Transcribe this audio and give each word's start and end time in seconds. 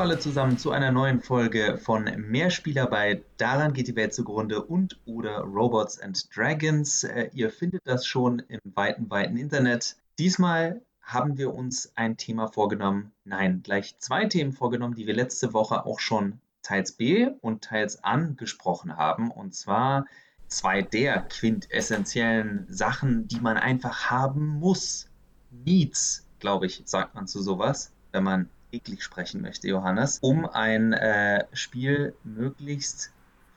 Alle 0.00 0.18
zusammen 0.18 0.56
zu 0.56 0.70
einer 0.70 0.92
neuen 0.92 1.20
Folge 1.20 1.76
von 1.76 2.04
Mehrspieler 2.16 2.86
bei 2.86 3.22
Daran 3.36 3.74
geht 3.74 3.86
die 3.86 3.96
Welt 3.96 4.14
zugrunde 4.14 4.62
und 4.62 4.98
oder 5.04 5.40
Robots 5.40 6.00
and 6.00 6.34
Dragons. 6.34 7.04
Äh, 7.04 7.28
ihr 7.34 7.50
findet 7.50 7.82
das 7.86 8.06
schon 8.06 8.38
im 8.48 8.60
weiten, 8.64 9.10
weiten 9.10 9.36
Internet. 9.36 9.96
Diesmal 10.18 10.80
haben 11.02 11.36
wir 11.36 11.52
uns 11.52 11.92
ein 11.96 12.16
Thema 12.16 12.48
vorgenommen, 12.48 13.12
nein, 13.26 13.60
gleich 13.62 13.98
zwei 13.98 14.24
Themen 14.24 14.54
vorgenommen, 14.54 14.94
die 14.94 15.06
wir 15.06 15.12
letzte 15.12 15.52
Woche 15.52 15.84
auch 15.84 16.00
schon 16.00 16.40
teils 16.62 16.92
B 16.92 17.28
und 17.42 17.62
teils 17.62 18.02
angesprochen 18.02 18.96
haben. 18.96 19.30
Und 19.30 19.54
zwar 19.54 20.06
zwei 20.48 20.80
der 20.80 21.20
quintessentiellen 21.28 22.64
Sachen, 22.70 23.28
die 23.28 23.40
man 23.40 23.58
einfach 23.58 24.10
haben 24.10 24.46
muss. 24.46 25.10
Needs, 25.50 26.26
glaube 26.38 26.64
ich, 26.64 26.80
sagt 26.86 27.14
man 27.14 27.26
zu 27.26 27.42
sowas, 27.42 27.92
wenn 28.12 28.24
man 28.24 28.48
eklig 28.72 29.02
sprechen 29.02 29.42
möchte, 29.42 29.68
Johannes, 29.68 30.18
um 30.20 30.46
ein 30.46 30.92
äh, 30.92 31.44
Spiel 31.52 32.14
möglichst 32.24 33.12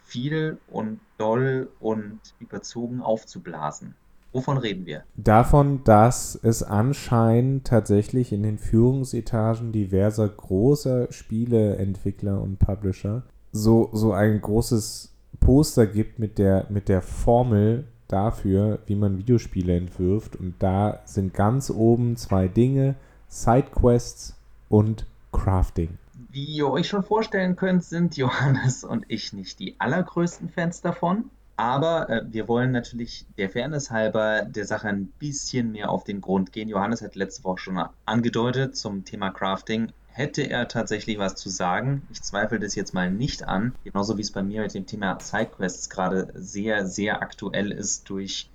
viel 0.05 0.57
und 0.67 0.99
doll 1.17 1.69
und 1.79 2.19
überzogen 2.39 3.01
aufzublasen. 3.01 3.95
Wovon 4.31 4.57
reden 4.57 4.87
wir? 4.87 5.03
Davon, 5.15 5.83
dass 5.83 6.39
es 6.41 6.63
anscheinend 6.63 7.67
tatsächlich 7.67 8.31
in 8.31 8.41
den 8.41 8.57
Führungsetagen 8.57 9.71
diverser 9.71 10.27
großer 10.27 11.11
Spieleentwickler 11.11 12.41
und 12.41 12.57
Publisher 12.57 13.23
so, 13.51 13.89
so 13.93 14.11
ein 14.13 14.41
großes 14.41 15.13
Poster 15.39 15.85
gibt 15.85 16.17
mit 16.17 16.39
der, 16.39 16.65
mit 16.69 16.89
der 16.89 17.03
Formel 17.03 17.85
dafür, 18.07 18.79
wie 18.87 18.95
man 18.95 19.17
Videospiele 19.17 19.75
entwirft. 19.75 20.35
Und 20.35 20.55
da 20.59 21.01
sind 21.05 21.33
ganz 21.33 21.69
oben 21.69 22.15
zwei 22.15 22.47
Dinge: 22.47 22.95
Sidequests 23.27 24.35
und 24.73 25.05
Crafting. 25.31 25.99
Wie 26.31 26.45
ihr 26.45 26.67
euch 26.67 26.87
schon 26.87 27.03
vorstellen 27.03 27.55
könnt, 27.55 27.83
sind 27.83 28.17
Johannes 28.17 28.83
und 28.83 29.05
ich 29.07 29.31
nicht 29.31 29.59
die 29.59 29.75
allergrößten 29.79 30.49
Fans 30.49 30.81
davon. 30.81 31.25
Aber 31.55 32.09
äh, 32.09 32.23
wir 32.31 32.47
wollen 32.47 32.71
natürlich 32.71 33.27
der 33.37 33.51
Fairness 33.51 33.91
halber 33.91 34.41
der 34.41 34.65
Sache 34.65 34.87
ein 34.87 35.13
bisschen 35.19 35.71
mehr 35.71 35.91
auf 35.91 36.03
den 36.03 36.21
Grund 36.21 36.51
gehen. 36.51 36.69
Johannes 36.69 37.03
hat 37.03 37.13
letzte 37.13 37.43
Woche 37.43 37.59
schon 37.59 37.85
angedeutet 38.07 38.75
zum 38.75 39.05
Thema 39.05 39.29
Crafting. 39.29 39.91
Hätte 40.07 40.41
er 40.41 40.67
tatsächlich 40.67 41.19
was 41.19 41.35
zu 41.35 41.49
sagen? 41.49 42.01
Ich 42.11 42.23
zweifle 42.23 42.59
das 42.59 42.73
jetzt 42.73 42.95
mal 42.95 43.11
nicht 43.11 43.43
an. 43.43 43.75
Genauso 43.83 44.17
wie 44.17 44.23
es 44.23 44.31
bei 44.31 44.41
mir 44.41 44.63
mit 44.63 44.73
dem 44.73 44.87
Thema 44.87 45.19
Sidequests 45.19 45.91
gerade 45.91 46.33
sehr, 46.33 46.87
sehr 46.87 47.21
aktuell 47.21 47.71
ist 47.71 48.09
durch 48.09 48.49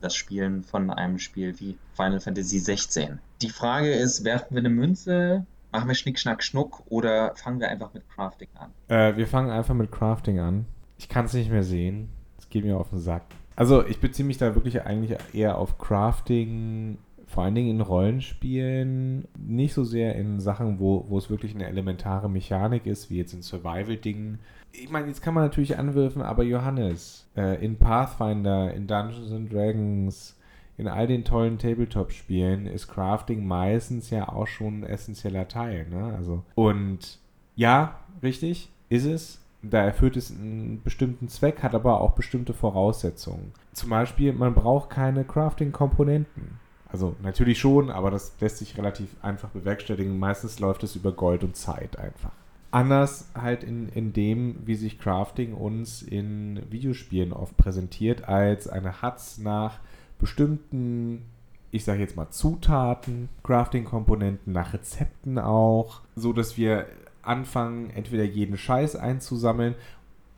das 0.00 0.14
Spielen 0.14 0.62
von 0.62 0.90
einem 0.90 1.18
Spiel 1.18 1.58
wie 1.58 1.76
Final 1.94 2.20
Fantasy 2.20 2.60
16. 2.60 3.18
Die 3.42 3.50
Frage 3.50 3.92
ist, 3.92 4.24
werfen 4.24 4.54
wir 4.54 4.60
eine 4.60 4.70
Münze? 4.70 5.44
Machen 5.76 5.88
wir 5.88 5.94
Schnick, 5.94 6.18
Schnack, 6.18 6.42
Schnuck 6.42 6.82
oder 6.86 7.34
fangen 7.36 7.60
wir 7.60 7.68
einfach 7.68 7.92
mit 7.92 8.08
Crafting 8.08 8.48
an? 8.54 8.70
Äh, 8.88 9.16
wir 9.16 9.26
fangen 9.26 9.50
einfach 9.50 9.74
mit 9.74 9.92
Crafting 9.92 10.40
an. 10.40 10.64
Ich 10.96 11.08
kann 11.08 11.26
es 11.26 11.34
nicht 11.34 11.50
mehr 11.50 11.62
sehen 11.62 12.08
geht 12.56 12.64
mir 12.64 12.78
auf 12.78 12.88
den 12.88 12.98
Sack. 12.98 13.22
Also 13.54 13.86
ich 13.86 14.00
beziehe 14.00 14.26
mich 14.26 14.38
da 14.38 14.54
wirklich 14.54 14.82
eigentlich 14.82 15.18
eher 15.34 15.58
auf 15.58 15.76
Crafting, 15.76 16.96
vor 17.26 17.44
allen 17.44 17.54
Dingen 17.54 17.68
in 17.68 17.80
Rollenspielen, 17.82 19.28
nicht 19.38 19.74
so 19.74 19.84
sehr 19.84 20.14
in 20.14 20.40
Sachen, 20.40 20.78
wo, 20.78 21.04
wo 21.08 21.18
es 21.18 21.28
wirklich 21.28 21.54
eine 21.54 21.66
elementare 21.66 22.30
Mechanik 22.30 22.86
ist, 22.86 23.10
wie 23.10 23.18
jetzt 23.18 23.34
in 23.34 23.42
Survival-Dingen. 23.42 24.38
Ich 24.72 24.90
meine, 24.90 25.08
jetzt 25.08 25.20
kann 25.20 25.34
man 25.34 25.44
natürlich 25.44 25.78
anwürfen, 25.78 26.22
aber 26.22 26.44
Johannes, 26.44 27.28
äh, 27.36 27.62
in 27.62 27.76
Pathfinder, 27.76 28.72
in 28.72 28.86
Dungeons 28.86 29.32
and 29.32 29.52
Dragons, 29.52 30.36
in 30.78 30.88
all 30.88 31.06
den 31.06 31.24
tollen 31.24 31.58
Tabletop-Spielen 31.58 32.66
ist 32.66 32.88
Crafting 32.88 33.46
meistens 33.46 34.10
ja 34.10 34.28
auch 34.28 34.46
schon 34.46 34.80
ein 34.80 34.84
essentieller 34.84 35.48
Teil. 35.48 35.86
Ne? 35.88 36.14
Also, 36.16 36.42
und 36.54 37.18
ja, 37.54 38.00
richtig, 38.22 38.68
ist 38.88 39.06
es 39.06 39.40
da 39.70 39.82
erfüllt 39.82 40.16
es 40.16 40.30
einen 40.30 40.82
bestimmten 40.82 41.28
Zweck, 41.28 41.62
hat 41.62 41.74
aber 41.74 42.00
auch 42.00 42.12
bestimmte 42.12 42.52
Voraussetzungen. 42.52 43.52
Zum 43.72 43.90
Beispiel, 43.90 44.32
man 44.32 44.54
braucht 44.54 44.90
keine 44.90 45.24
Crafting-Komponenten. 45.24 46.58
Also 46.88 47.16
natürlich 47.22 47.58
schon, 47.58 47.90
aber 47.90 48.10
das 48.10 48.34
lässt 48.40 48.58
sich 48.58 48.78
relativ 48.78 49.16
einfach 49.22 49.48
bewerkstelligen. 49.50 50.18
Meistens 50.18 50.60
läuft 50.60 50.84
es 50.84 50.96
über 50.96 51.12
Gold 51.12 51.42
und 51.42 51.56
Zeit 51.56 51.98
einfach. 51.98 52.32
Anders 52.70 53.30
halt 53.34 53.64
in, 53.64 53.88
in 53.88 54.12
dem, 54.12 54.66
wie 54.66 54.76
sich 54.76 54.98
Crafting 54.98 55.54
uns 55.54 56.02
in 56.02 56.62
Videospielen 56.70 57.32
oft 57.32 57.56
präsentiert, 57.56 58.28
als 58.28 58.68
eine 58.68 59.02
Hatz 59.02 59.38
nach 59.38 59.80
bestimmten, 60.18 61.22
ich 61.70 61.84
sage 61.84 62.00
jetzt 62.00 62.16
mal 62.16 62.30
Zutaten, 62.30 63.28
Crafting-Komponenten, 63.42 64.52
nach 64.52 64.72
Rezepten 64.72 65.38
auch, 65.38 66.00
so 66.14 66.32
dass 66.32 66.56
wir 66.56 66.86
anfangen, 67.22 67.90
entweder 67.90 68.24
jeden 68.24 68.56
Scheiß 68.56 68.96
einzusammeln 68.96 69.74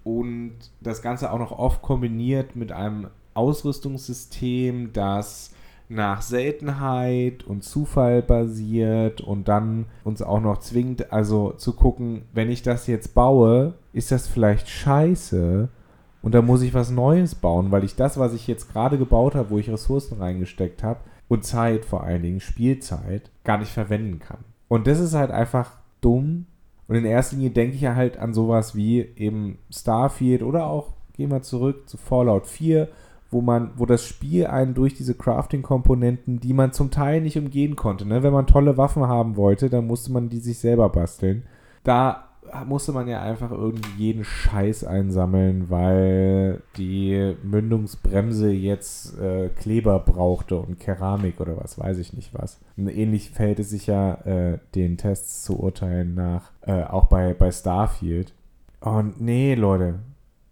und 0.05 0.55
das 0.81 1.03
Ganze 1.03 1.33
auch 1.33 1.39
noch 1.39 1.53
oft 1.53 1.83
kombiniert 1.83 2.57
mit 2.57 2.73
einem 2.73 3.09
Ausrüstungssystem, 3.35 4.93
das 4.93 5.55
nach 5.89 6.23
Seltenheit 6.23 7.45
und 7.45 7.65
Zufall 7.65 8.23
basiert 8.23 9.21
und 9.21 9.49
dann 9.49 9.87
uns 10.05 10.21
auch 10.21 10.41
noch 10.41 10.59
zwingt, 10.59 11.13
also 11.13 11.53
zu 11.53 11.73
gucken, 11.73 12.23
wenn 12.33 12.51
ich 12.51 12.63
das 12.63 12.87
jetzt 12.87 13.15
baue, 13.15 13.75
ist 13.93 14.13
das 14.13 14.27
vielleicht 14.27 14.69
scheiße 14.69 15.69
und 16.23 16.35
da 16.35 16.43
muss 16.43 16.63
ich 16.63 16.75
was 16.75 16.91
Neues 16.91 17.35
bauen, 17.35 17.71
weil 17.71 17.85
ich 17.85 17.97
das, 17.97 18.19
was 18.19 18.35
ich 18.35 18.47
jetzt 18.47 18.73
gerade 18.73 18.99
gebaut 18.99 19.35
habe, 19.35 19.51
wo 19.51 19.59
ich 19.59 19.71
Ressourcen 19.71 20.19
reingesteckt 20.19 20.83
habe 20.83 21.01
und 21.29 21.45
Zeit 21.45 21.85
vor 21.85 22.03
allen 22.03 22.23
Dingen, 22.23 22.41
Spielzeit, 22.41 23.31
gar 23.45 23.59
nicht 23.59 23.71
verwenden 23.71 24.19
kann. 24.19 24.39
Und 24.69 24.87
das 24.87 25.01
ist 25.01 25.15
halt 25.15 25.31
einfach 25.31 25.71
dumm 26.01 26.47
und 26.89 26.97
in 26.97 27.05
erster 27.05 27.37
Linie 27.37 27.51
denke 27.51 27.77
ich 27.77 27.83
ja 27.83 27.95
halt 27.95 28.19
an 28.19 28.33
sowas 28.35 28.75
wie 28.75 29.01
eben 29.17 29.59
Starfield 29.71 30.43
oder 30.43 30.67
auch, 30.67 30.95
gehen 31.15 31.31
wir 31.31 31.43
zurück 31.43 31.89
zu 31.89 31.99
Fallout 31.99 32.47
4, 32.47 32.89
wo 33.31 33.43
man, 33.43 33.73
wo 33.77 33.85
das 33.85 34.05
Spiel 34.05 34.47
einen 34.47 34.73
durch 34.73 34.95
diese 34.95 35.15
Crafting-Komponenten, 35.15 36.41
die 36.41 36.55
man 36.55 36.73
zum 36.73 36.91
Teil 36.91 37.21
nicht 37.21 37.37
umgehen 37.37 37.77
konnte, 37.77 38.07
ne? 38.07 38.23
wenn 38.23 38.33
man 38.33 38.47
tolle 38.47 38.79
Waffen 38.79 39.07
haben 39.07 39.37
wollte, 39.37 39.69
dann 39.69 39.87
musste 39.87 40.13
man 40.13 40.31
die 40.31 40.39
sich 40.39 40.59
selber 40.59 40.89
basteln. 40.89 41.43
Da 41.85 42.28
musste 42.67 42.93
man 42.93 43.09
ja 43.09 43.23
einfach 43.23 43.51
irgendwie 43.51 43.91
jeden 43.97 44.25
Scheiß 44.25 44.85
einsammeln, 44.85 45.71
weil 45.71 46.63
die 46.77 47.37
Mündungsbremse 47.43 48.51
jetzt 48.51 49.19
äh, 49.19 49.49
Kleber 49.49 49.99
brauchte 49.99 50.57
und 50.57 50.79
Keramik 50.79 51.41
oder 51.41 51.57
was, 51.57 51.79
weiß 51.79 51.99
ich 51.99 52.13
nicht 52.13 52.35
was. 52.35 52.59
Und 52.77 52.89
ähnlich 52.89 53.31
verhält 53.31 53.61
es 53.61 53.71
sich 53.71 53.87
ja 53.87 54.15
äh, 54.25 54.59
den 54.75 54.97
Tests 54.97 55.45
zu 55.45 55.59
urteilen 55.59 56.15
nach, 56.15 56.51
äh, 56.63 56.85
auch 56.85 57.07
bei, 57.07 57.35
bei 57.35 57.51
Starfield. 57.51 58.33
Und 58.81 59.21
nee, 59.21 59.55
Leute, 59.55 60.01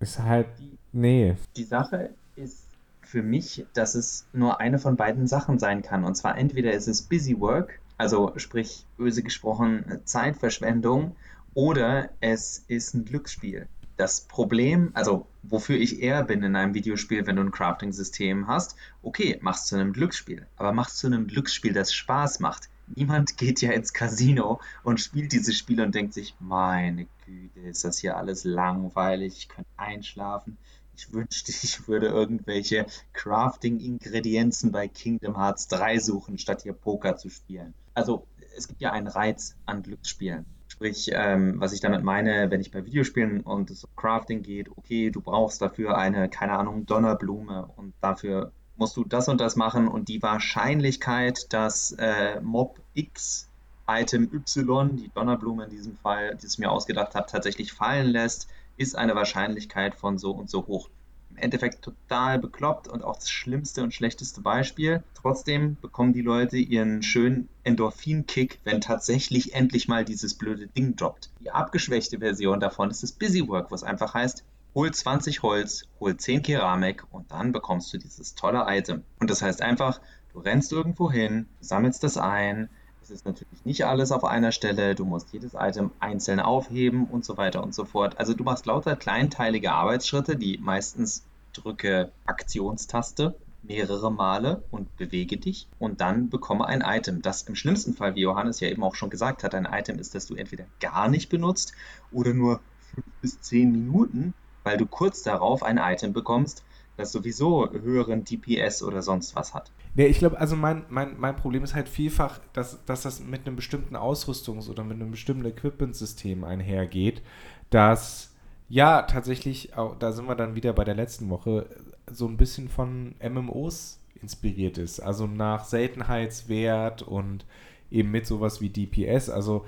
ist 0.00 0.22
halt, 0.22 0.48
nee. 0.92 1.36
Die 1.56 1.64
Sache 1.64 2.10
ist 2.34 2.66
für 3.02 3.22
mich, 3.22 3.64
dass 3.72 3.94
es 3.94 4.26
nur 4.32 4.60
eine 4.60 4.78
von 4.78 4.96
beiden 4.96 5.26
Sachen 5.26 5.58
sein 5.58 5.82
kann. 5.82 6.04
Und 6.04 6.16
zwar 6.16 6.36
entweder 6.36 6.72
ist 6.72 6.88
es 6.88 7.02
Busy 7.02 7.38
Work, 7.40 7.78
also 7.96 8.32
sprich 8.36 8.84
böse 8.96 9.22
gesprochen 9.22 10.00
Zeitverschwendung, 10.04 11.14
oder 11.56 12.10
es 12.20 12.62
ist 12.68 12.92
ein 12.92 13.06
Glücksspiel. 13.06 13.66
Das 13.96 14.20
Problem, 14.20 14.90
also 14.92 15.26
wofür 15.42 15.78
ich 15.78 16.02
eher 16.02 16.22
bin 16.22 16.42
in 16.42 16.54
einem 16.54 16.74
Videospiel, 16.74 17.26
wenn 17.26 17.36
du 17.36 17.42
ein 17.42 17.50
Crafting-System 17.50 18.46
hast, 18.46 18.76
okay, 19.00 19.38
machst 19.40 19.68
zu 19.68 19.76
einem 19.76 19.94
Glücksspiel, 19.94 20.46
aber 20.56 20.72
machst 20.72 20.98
zu 20.98 21.06
einem 21.06 21.26
Glücksspiel, 21.26 21.72
das 21.72 21.94
Spaß 21.94 22.40
macht. 22.40 22.68
Niemand 22.94 23.36
geht 23.38 23.62
ja 23.62 23.72
ins 23.72 23.94
Casino 23.94 24.60
und 24.82 25.00
spielt 25.00 25.32
dieses 25.32 25.56
Spiel 25.56 25.80
und 25.80 25.94
denkt 25.94 26.12
sich, 26.12 26.36
meine 26.40 27.06
Güte, 27.24 27.60
ist 27.60 27.84
das 27.84 28.00
hier 28.00 28.18
alles 28.18 28.44
langweilig, 28.44 29.38
ich 29.38 29.48
könnte 29.48 29.70
einschlafen. 29.78 30.58
Ich 30.94 31.10
wünschte, 31.14 31.52
ich 31.52 31.88
würde 31.88 32.08
irgendwelche 32.08 32.84
Crafting-Ingredienzen 33.14 34.72
bei 34.72 34.88
Kingdom 34.88 35.38
Hearts 35.38 35.68
3 35.68 36.00
suchen, 36.00 36.36
statt 36.36 36.64
hier 36.64 36.74
Poker 36.74 37.16
zu 37.16 37.30
spielen. 37.30 37.72
Also 37.94 38.26
es 38.58 38.68
gibt 38.68 38.82
ja 38.82 38.92
einen 38.92 39.06
Reiz 39.06 39.56
an 39.64 39.82
Glücksspielen. 39.82 40.44
Sprich, 40.76 41.10
ähm, 41.14 41.54
was 41.58 41.72
ich 41.72 41.80
damit 41.80 42.04
meine, 42.04 42.50
wenn 42.50 42.60
ich 42.60 42.70
bei 42.70 42.84
Videospielen 42.84 43.40
und 43.40 43.70
es 43.70 43.84
um 43.84 43.90
Crafting 43.96 44.42
geht, 44.42 44.68
okay, 44.76 45.10
du 45.10 45.22
brauchst 45.22 45.62
dafür 45.62 45.96
eine, 45.96 46.28
keine 46.28 46.52
Ahnung, 46.52 46.84
Donnerblume 46.84 47.66
und 47.76 47.94
dafür 48.02 48.52
musst 48.76 48.94
du 48.98 49.04
das 49.04 49.28
und 49.28 49.40
das 49.40 49.56
machen 49.56 49.88
und 49.88 50.08
die 50.08 50.22
Wahrscheinlichkeit, 50.22 51.50
dass 51.50 51.92
äh, 51.92 52.40
Mob 52.42 52.78
X 52.92 53.48
Item 53.88 54.30
Y, 54.30 54.96
die 54.96 55.10
Donnerblume 55.14 55.64
in 55.64 55.70
diesem 55.70 55.96
Fall, 55.96 56.36
die 56.36 56.46
es 56.46 56.58
mir 56.58 56.70
ausgedacht 56.70 57.14
habe, 57.14 57.26
tatsächlich 57.26 57.72
fallen 57.72 58.08
lässt, 58.08 58.48
ist 58.76 58.96
eine 58.96 59.14
Wahrscheinlichkeit 59.14 59.94
von 59.94 60.18
so 60.18 60.32
und 60.32 60.50
so 60.50 60.66
hoch 60.66 60.90
im 61.36 61.42
Endeffekt 61.42 61.82
total 61.82 62.38
bekloppt 62.38 62.88
und 62.88 63.04
auch 63.04 63.16
das 63.16 63.30
schlimmste 63.30 63.82
und 63.82 63.92
schlechteste 63.92 64.40
Beispiel. 64.40 65.02
Trotzdem 65.14 65.76
bekommen 65.80 66.12
die 66.12 66.22
Leute 66.22 66.56
ihren 66.56 67.02
schönen 67.02 67.48
Endorphin-Kick, 67.64 68.60
wenn 68.64 68.80
tatsächlich 68.80 69.54
endlich 69.54 69.86
mal 69.86 70.04
dieses 70.04 70.34
blöde 70.34 70.66
Ding 70.66 70.96
droppt. 70.96 71.30
Die 71.40 71.50
abgeschwächte 71.50 72.18
Version 72.18 72.60
davon 72.60 72.90
ist 72.90 73.02
das 73.02 73.12
Busy 73.12 73.46
Work, 73.48 73.70
was 73.70 73.82
einfach 73.82 74.14
heißt, 74.14 74.44
hol 74.74 74.90
20 74.90 75.42
Holz, 75.42 75.84
hol 76.00 76.16
10 76.16 76.42
Keramik 76.42 77.04
und 77.10 77.30
dann 77.30 77.52
bekommst 77.52 77.92
du 77.92 77.98
dieses 77.98 78.34
tolle 78.34 78.64
Item. 78.68 79.04
Und 79.18 79.30
das 79.30 79.42
heißt 79.42 79.62
einfach, 79.62 80.00
du 80.32 80.40
rennst 80.40 80.72
irgendwo 80.72 81.10
hin, 81.10 81.46
sammelst 81.60 82.02
das 82.02 82.16
ein, 82.16 82.68
Es 83.06 83.12
ist 83.12 83.24
natürlich 83.24 83.64
nicht 83.64 83.86
alles 83.86 84.10
auf 84.10 84.24
einer 84.24 84.50
Stelle. 84.50 84.96
Du 84.96 85.04
musst 85.04 85.32
jedes 85.32 85.54
Item 85.54 85.92
einzeln 86.00 86.40
aufheben 86.40 87.06
und 87.06 87.24
so 87.24 87.36
weiter 87.36 87.62
und 87.62 87.72
so 87.72 87.84
fort. 87.84 88.18
Also 88.18 88.34
du 88.34 88.42
machst 88.42 88.66
lauter 88.66 88.96
kleinteilige 88.96 89.70
Arbeitsschritte, 89.70 90.34
die 90.34 90.58
meistens 90.58 91.22
drücke 91.52 92.10
Aktionstaste 92.24 93.36
mehrere 93.62 94.10
Male 94.10 94.64
und 94.72 94.96
bewege 94.96 95.36
dich 95.36 95.68
und 95.78 96.00
dann 96.00 96.30
bekomme 96.30 96.66
ein 96.66 96.80
Item. 96.80 97.22
Das 97.22 97.42
im 97.42 97.54
schlimmsten 97.54 97.94
Fall, 97.94 98.16
wie 98.16 98.22
Johannes 98.22 98.58
ja 98.58 98.68
eben 98.68 98.82
auch 98.82 98.96
schon 98.96 99.10
gesagt 99.10 99.44
hat, 99.44 99.54
ein 99.54 99.68
Item 99.70 100.00
ist, 100.00 100.16
das 100.16 100.26
du 100.26 100.34
entweder 100.34 100.64
gar 100.80 101.08
nicht 101.08 101.28
benutzt 101.28 101.74
oder 102.10 102.34
nur 102.34 102.58
fünf 102.92 103.06
bis 103.22 103.40
zehn 103.40 103.70
Minuten, 103.70 104.34
weil 104.64 104.78
du 104.78 104.86
kurz 104.86 105.22
darauf 105.22 105.62
ein 105.62 105.78
Item 105.78 106.12
bekommst, 106.12 106.64
das 106.96 107.12
sowieso 107.12 107.70
höheren 107.70 108.24
DPS 108.24 108.82
oder 108.82 109.02
sonst 109.02 109.36
was 109.36 109.54
hat. 109.54 109.70
Ja, 109.94 110.06
ich 110.06 110.18
glaube, 110.18 110.38
also 110.38 110.56
mein, 110.56 110.84
mein, 110.88 111.18
mein 111.18 111.36
Problem 111.36 111.64
ist 111.64 111.74
halt 111.74 111.88
vielfach, 111.88 112.40
dass, 112.52 112.84
dass 112.84 113.02
das 113.02 113.20
mit 113.20 113.46
einem 113.46 113.56
bestimmten 113.56 113.96
Ausrüstungs- 113.96 114.68
oder 114.68 114.84
mit 114.84 115.00
einem 115.00 115.10
bestimmten 115.10 115.44
Equipment-System 115.44 116.44
einhergeht, 116.44 117.22
dass 117.70 118.34
ja 118.68 119.02
tatsächlich, 119.02 119.72
da 119.98 120.12
sind 120.12 120.26
wir 120.26 120.34
dann 120.34 120.54
wieder 120.54 120.72
bei 120.72 120.84
der 120.84 120.94
letzten 120.94 121.30
Woche, 121.30 121.66
so 122.10 122.26
ein 122.26 122.36
bisschen 122.36 122.68
von 122.68 123.14
MMOs 123.20 124.00
inspiriert 124.20 124.78
ist. 124.78 125.00
Also 125.00 125.26
nach 125.26 125.64
Seltenheitswert 125.64 127.02
und 127.02 127.44
eben 127.90 128.10
mit 128.10 128.26
sowas 128.26 128.60
wie 128.60 128.70
DPS. 128.70 129.30
Also 129.30 129.66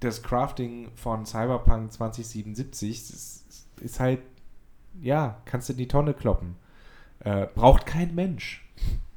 das 0.00 0.22
Crafting 0.22 0.90
von 0.94 1.26
Cyberpunk 1.26 1.92
2077 1.92 2.90
ist, 2.90 3.44
ist 3.80 4.00
halt, 4.00 4.20
ja, 5.02 5.40
kannst 5.44 5.68
du 5.68 5.72
in 5.72 5.78
die 5.78 5.88
Tonne 5.88 6.14
kloppen. 6.14 6.56
Äh, 7.20 7.46
braucht 7.54 7.86
kein 7.86 8.14
Mensch. 8.14 8.64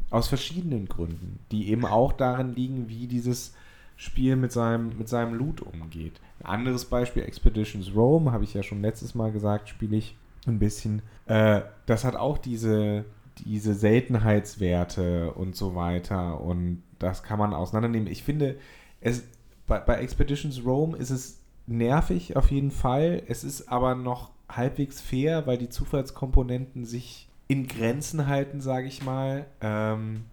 Aus 0.10 0.28
verschiedenen 0.28 0.90
Gründen, 0.90 1.40
die 1.52 1.70
eben 1.70 1.86
auch 1.86 2.12
darin 2.12 2.54
liegen, 2.54 2.90
wie 2.90 3.08
dieses 3.08 3.54
Spiel 3.96 4.36
mit 4.36 4.52
seinem, 4.52 4.98
mit 4.98 5.08
seinem 5.08 5.36
Loot 5.36 5.62
umgeht. 5.62 6.20
Ein 6.40 6.48
anderes 6.48 6.86
Beispiel, 6.86 7.24
Expeditions 7.24 7.96
Rome, 7.96 8.32
habe 8.34 8.44
ich 8.44 8.54
ja 8.54 8.62
schon 8.62 8.82
letztes 8.82 9.16
Mal 9.16 9.32
gesagt, 9.32 9.70
spiele 9.70 9.96
ich 9.96 10.18
ein 10.48 10.60
bisschen. 10.60 11.02
Äh, 11.28 11.62
das 11.86 12.04
hat 12.04 12.16
auch 12.16 12.38
diese, 12.38 13.06
diese 13.46 13.74
Seltenheitswerte 13.74 15.32
und 15.32 15.56
so 15.56 15.76
weiter 15.76 16.42
und 16.42 16.84
das 17.00 17.24
kann 17.24 17.40
man 17.40 17.54
auseinandernehmen. 17.54 18.12
Ich 18.12 18.24
finde, 18.24 18.58
es, 19.00 19.24
bei, 19.68 19.80
bei 19.80 19.96
Expeditions 19.96 20.66
Rome 20.66 20.98
ist 20.98 21.10
es 21.10 21.40
nervig 21.68 22.36
auf 22.36 22.52
jeden 22.52 22.72
Fall. 22.72 23.24
Es 23.28 23.44
ist 23.44 23.70
aber 23.70 23.96
noch 23.96 24.32
halbwegs 24.56 25.02
fair, 25.02 25.48
weil 25.48 25.58
die 25.58 25.70
Zufallskomponenten 25.70 26.86
sich 26.86 27.28
in 27.48 27.68
Grenzen 27.68 28.28
halten, 28.28 28.62
sage 28.62 28.88
ich 28.88 29.04
mal. 29.04 29.46
Ähm, 29.62 30.26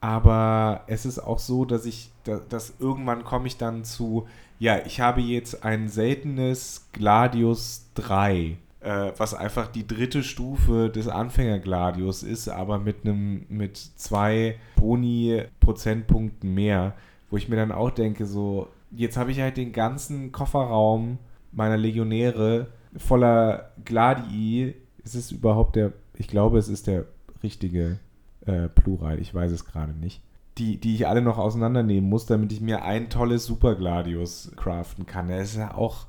aber 0.00 0.82
es 0.88 1.06
ist 1.06 1.18
auch 1.18 1.38
so, 1.38 1.64
dass 1.64 1.86
ich, 1.86 2.10
dass, 2.24 2.46
dass 2.48 2.74
irgendwann 2.78 3.24
komme 3.24 3.46
ich 3.46 3.56
dann 3.56 3.84
zu, 3.84 4.26
ja, 4.58 4.84
ich 4.84 5.00
habe 5.00 5.20
jetzt 5.20 5.64
ein 5.64 5.88
seltenes 5.88 6.88
Gladius 6.92 7.86
3 7.94 8.56
äh, 8.82 9.12
was 9.16 9.34
einfach 9.34 9.68
die 9.68 9.86
dritte 9.86 10.22
Stufe 10.22 10.90
des 10.90 11.08
Anfänger-Gladius 11.08 12.22
ist, 12.22 12.48
aber 12.48 12.78
mit 12.78 13.04
einem 13.04 13.46
mit 13.48 13.76
zwei 13.76 14.58
Boni-Prozentpunkten 14.76 16.52
mehr, 16.52 16.94
wo 17.30 17.36
ich 17.36 17.48
mir 17.48 17.56
dann 17.56 17.72
auch 17.72 17.90
denke, 17.90 18.26
so, 18.26 18.68
jetzt 18.90 19.16
habe 19.16 19.30
ich 19.30 19.40
halt 19.40 19.56
den 19.56 19.72
ganzen 19.72 20.32
Kofferraum 20.32 21.18
meiner 21.52 21.76
Legionäre 21.76 22.68
voller 22.96 23.72
Gladii. 23.84 24.74
Ist 25.04 25.14
es 25.14 25.32
überhaupt 25.32 25.76
der, 25.76 25.92
ich 26.16 26.28
glaube, 26.28 26.58
es 26.58 26.68
ist 26.68 26.86
der 26.86 27.06
richtige 27.42 27.98
äh, 28.46 28.68
Plural, 28.68 29.20
ich 29.20 29.34
weiß 29.34 29.50
es 29.52 29.64
gerade 29.64 29.92
nicht. 29.92 30.22
Die, 30.58 30.76
die 30.76 30.94
ich 30.94 31.06
alle 31.06 31.22
noch 31.22 31.38
auseinandernehmen 31.38 32.08
muss, 32.08 32.26
damit 32.26 32.52
ich 32.52 32.60
mir 32.60 32.84
ein 32.84 33.08
tolles 33.08 33.46
Super 33.46 33.74
Gladius 33.74 34.52
craften 34.56 35.06
kann. 35.06 35.28
Das 35.28 35.50
ist 35.50 35.56
ja 35.56 35.74
auch, 35.74 36.06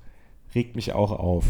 regt 0.53 0.75
mich 0.75 0.93
auch 0.93 1.11
auf. 1.11 1.45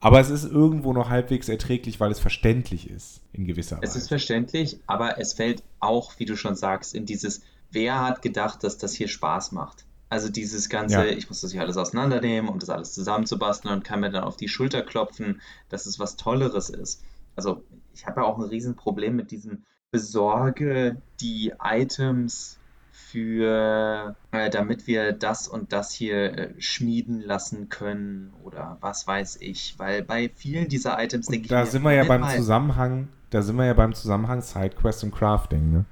Aber 0.00 0.18
es 0.18 0.30
ist 0.30 0.44
irgendwo 0.44 0.94
noch 0.94 1.10
halbwegs 1.10 1.50
erträglich, 1.50 2.00
weil 2.00 2.10
es 2.10 2.18
verständlich 2.18 2.88
ist, 2.88 3.20
in 3.34 3.44
gewisser 3.44 3.76
Weise. 3.76 3.84
Es 3.84 3.96
ist 3.96 4.08
verständlich, 4.08 4.80
aber 4.86 5.18
es 5.18 5.34
fällt 5.34 5.62
auch, 5.78 6.18
wie 6.18 6.24
du 6.24 6.36
schon 6.36 6.56
sagst, 6.56 6.94
in 6.94 7.04
dieses, 7.04 7.42
wer 7.70 8.00
hat 8.00 8.22
gedacht, 8.22 8.64
dass 8.64 8.78
das 8.78 8.94
hier 8.94 9.08
Spaß 9.08 9.52
macht? 9.52 9.84
Also 10.10 10.28
dieses 10.28 10.68
ganze, 10.68 10.96
ja. 10.96 11.04
ich 11.04 11.28
muss 11.28 11.40
das 11.40 11.52
hier 11.52 11.60
alles 11.60 11.76
auseinandernehmen, 11.76 12.50
um 12.50 12.58
das 12.58 12.68
alles 12.68 12.92
zusammenzubasteln 12.92 13.72
und 13.72 13.84
kann 13.84 14.00
mir 14.00 14.10
dann 14.10 14.24
auf 14.24 14.36
die 14.36 14.48
Schulter 14.48 14.82
klopfen, 14.82 15.40
dass 15.68 15.86
es 15.86 16.00
was 16.00 16.16
Tolleres 16.16 16.68
ist. 16.68 17.04
Also 17.36 17.62
ich 17.94 18.06
habe 18.06 18.20
ja 18.20 18.26
auch 18.26 18.36
ein 18.36 18.44
Riesenproblem 18.44 19.14
mit 19.14 19.30
diesem 19.30 19.62
Besorge 19.92 21.00
die 21.20 21.52
Items 21.62 22.58
für, 22.90 24.16
äh, 24.32 24.50
damit 24.50 24.88
wir 24.88 25.12
das 25.12 25.46
und 25.46 25.72
das 25.72 25.92
hier 25.92 26.38
äh, 26.38 26.60
schmieden 26.60 27.20
lassen 27.20 27.68
können 27.68 28.32
oder 28.42 28.78
was 28.80 29.06
weiß 29.06 29.38
ich. 29.40 29.76
Weil 29.78 30.02
bei 30.02 30.28
vielen 30.34 30.68
dieser 30.68 31.00
Items 31.00 31.26
denke 31.26 31.44
ich. 31.44 31.50
Da 31.50 31.66
sind 31.66 31.82
wir 31.82 31.92
ja 31.92 32.04
beim 32.04 32.28
Zusammenhang, 32.28 33.08
da 33.30 33.42
sind 33.42 33.56
wir 33.56 33.66
ja 33.66 33.74
beim 33.74 33.94
Zusammenhang 33.94 34.42
Sidequest 34.42 35.04
und 35.04 35.12
Crafting, 35.12 35.72
ne? 35.72 35.84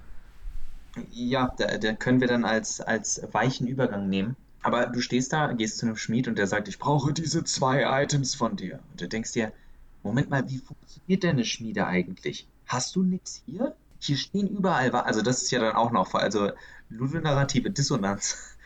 Ja, 1.11 1.53
da, 1.57 1.79
da 1.79 1.93
können 1.93 2.21
wir 2.21 2.29
dann 2.29 2.45
als, 2.45 2.81
als 2.81 3.23
weichen 3.33 3.67
Übergang 3.67 4.09
nehmen. 4.09 4.37
Aber 4.63 4.87
du 4.87 5.01
stehst 5.01 5.33
da, 5.33 5.53
gehst 5.53 5.79
zu 5.79 5.87
einem 5.87 5.97
Schmied 5.97 6.29
und 6.29 6.37
der 6.37 6.47
sagt, 6.47 6.69
ich 6.69 6.79
brauche 6.79 7.13
diese 7.13 7.45
zwei 7.45 8.03
Items 8.03 8.35
von 8.35 8.57
dir. 8.57 8.81
Und 8.91 9.01
du 9.01 9.09
denkst 9.09 9.33
dir, 9.33 9.53
Moment 10.03 10.31
mal, 10.31 10.49
wie 10.49 10.59
funktioniert 10.59 11.23
denn 11.23 11.37
eine 11.37 11.45
Schmiede 11.45 11.87
eigentlich? 11.87 12.47
Hast 12.67 12.97
du 12.97 13.03
nichts 13.03 13.43
hier? 13.47 13.75
Hier 14.01 14.17
stehen 14.17 14.49
überall, 14.49 14.91
also 14.93 15.23
das 15.23 15.43
ist 15.43 15.51
ja 15.51 15.59
dann 15.61 15.75
auch 15.75 15.91
noch, 15.91 16.15
also 16.15 16.51
ludonarrative 16.89 17.71
Dissonanz. 17.71 18.57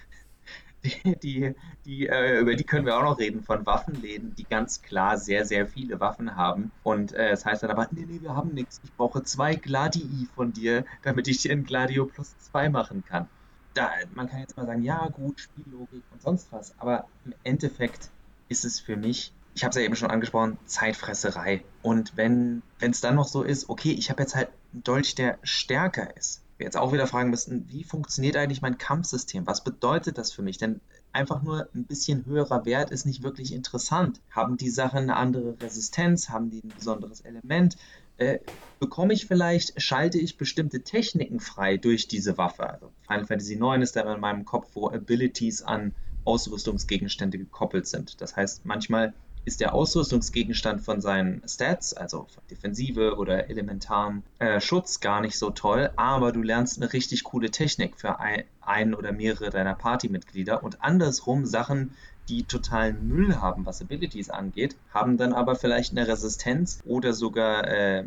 Die, 1.23 1.55
die, 1.85 2.09
äh, 2.09 2.41
über 2.41 2.57
die 2.57 2.65
können 2.65 2.87
wir 2.87 2.97
auch 2.97 3.03
noch 3.03 3.19
reden, 3.19 3.45
von 3.45 3.65
Waffenläden, 3.67 4.35
die 4.35 4.43
ganz 4.43 4.83
klar 4.83 5.17
sehr, 5.17 5.45
sehr 5.45 5.69
viele 5.69 6.01
Waffen 6.01 6.35
haben. 6.35 6.73
Und 6.83 7.13
äh, 7.13 7.31
es 7.31 7.45
heißt 7.45 7.63
dann 7.63 7.71
aber, 7.71 7.87
nee, 7.93 8.05
nee, 8.05 8.21
wir 8.21 8.35
haben 8.35 8.53
nichts. 8.53 8.81
Ich 8.83 8.93
brauche 8.95 9.23
zwei 9.23 9.55
Gladii 9.55 10.27
von 10.35 10.53
dir, 10.53 10.85
damit 11.03 11.29
ich 11.29 11.39
dir 11.39 11.53
ein 11.53 11.65
Gladio 11.65 12.07
plus 12.07 12.37
zwei 12.39 12.69
machen 12.69 13.05
kann. 13.09 13.29
Da, 13.75 13.91
man 14.15 14.29
kann 14.29 14.41
jetzt 14.41 14.57
mal 14.57 14.67
sagen, 14.67 14.83
ja, 14.83 15.07
gut, 15.09 15.41
Spiellogik 15.41 16.03
und 16.13 16.21
sonst 16.21 16.51
was. 16.51 16.75
Aber 16.79 17.07
im 17.25 17.35
Endeffekt 17.45 18.11
ist 18.49 18.65
es 18.65 18.81
für 18.81 18.97
mich 18.97 19.33
ich 19.55 19.65
habe 19.65 19.71
es 19.71 19.77
ja 19.77 19.83
eben 19.83 19.97
schon 19.97 20.11
angesprochen, 20.11 20.59
Zeitfresserei. 20.67 21.65
Und 21.83 22.17
wenn 22.17 22.63
es 22.81 23.01
dann 23.01 23.15
noch 23.15 23.29
so 23.29 23.43
ist, 23.43 23.69
okay, 23.69 23.93
ich 23.93 24.11
habe 24.11 24.23
jetzt 24.23 24.35
halt 24.35 24.49
einen 24.73 24.83
Dolch, 24.83 25.15
der 25.15 25.39
stärker 25.43 26.17
ist. 26.17 26.43
Wir 26.63 26.67
jetzt 26.67 26.77
auch 26.77 26.93
wieder 26.93 27.09
fragen 27.09 27.31
müssten, 27.31 27.69
wie 27.71 27.83
funktioniert 27.83 28.37
eigentlich 28.37 28.63
mein 28.63 28.79
Kampfsystem? 28.79 29.49
Was 29.49 29.65
bedeutet 29.65 30.17
das 30.17 30.31
für 30.31 30.43
mich? 30.43 30.59
Denn 30.59 30.81
einfach 31.13 31.43
nur 31.43 31.69
ein 31.75 31.87
bisschen 31.87 32.25
höherer 32.25 32.65
Wert 32.65 32.93
ist 32.93 33.05
nicht 33.05 33.25
wirklich 33.25 33.53
interessant. 33.53 34.21
Haben 34.31 34.59
die 34.59 34.71
Sachen 34.71 35.01
eine 35.01 35.17
andere 35.17 35.61
Resistenz? 35.61 36.29
Haben 36.29 36.51
die 36.51 36.63
ein 36.63 36.73
besonderes 36.79 37.21
Element? 37.23 37.77
Äh, 38.17 38.39
bekomme 38.79 39.13
ich 39.13 39.27
vielleicht, 39.27 39.83
schalte 39.83 40.21
ich 40.21 40.37
bestimmte 40.37 40.83
Techniken 40.83 41.41
frei 41.41 41.79
durch 41.79 42.07
diese 42.07 42.39
Waffe? 42.39 42.71
Also 42.71 42.93
Final 43.09 43.27
Fantasy 43.27 43.55
IX 43.55 43.83
ist 43.83 43.97
da 43.97 44.15
in 44.15 44.21
meinem 44.21 44.45
Kopf, 44.45 44.69
wo 44.75 44.89
Abilities 44.89 45.63
an 45.63 45.97
Ausrüstungsgegenstände 46.25 47.39
gekoppelt 47.39 47.89
sind. 47.89 48.21
Das 48.21 48.37
heißt, 48.37 48.65
manchmal 48.65 49.15
ist 49.45 49.61
der 49.61 49.75
Ausrüstungsgegenstand 49.75 50.83
von 50.83 51.01
seinen 51.01 51.43
Stats, 51.49 51.95
also 51.95 52.27
von 52.33 52.43
Defensive 52.51 53.17
oder 53.17 53.51
elementaren 53.51 54.23
äh, 54.39 54.61
Schutz, 54.61 55.01
gar 55.01 55.21
nicht 55.21 55.39
so 55.39 55.51
toll, 55.51 55.91
aber 55.97 56.33
du 56.33 56.43
lernst 56.43 56.81
eine 56.81 56.93
richtig 56.93 57.25
coole 57.25 57.51
Technik 57.51 57.97
für 57.97 58.21
ein, 58.21 58.45
ein 58.61 58.95
oder 58.95 59.13
mehrere 59.13 59.51
deiner 59.51 59.75
Partymitglieder 59.75 60.63
und 60.63 60.83
andersrum 60.83 61.45
Sachen, 61.45 61.95
die 62.29 62.45
totalen 62.45 63.09
Müll 63.09 63.37
haben, 63.37 63.67
was 63.67 63.83
Abilities 63.83 64.31
angeht, 64.31 64.77
haben 64.95 65.17
dann 65.17 65.33
aber 65.33 65.57
vielleicht 65.57 65.91
eine 65.93 66.07
Resistenz 66.07 66.81
oder 66.87 67.13
sogar 67.13 67.67
äh, 67.67 68.05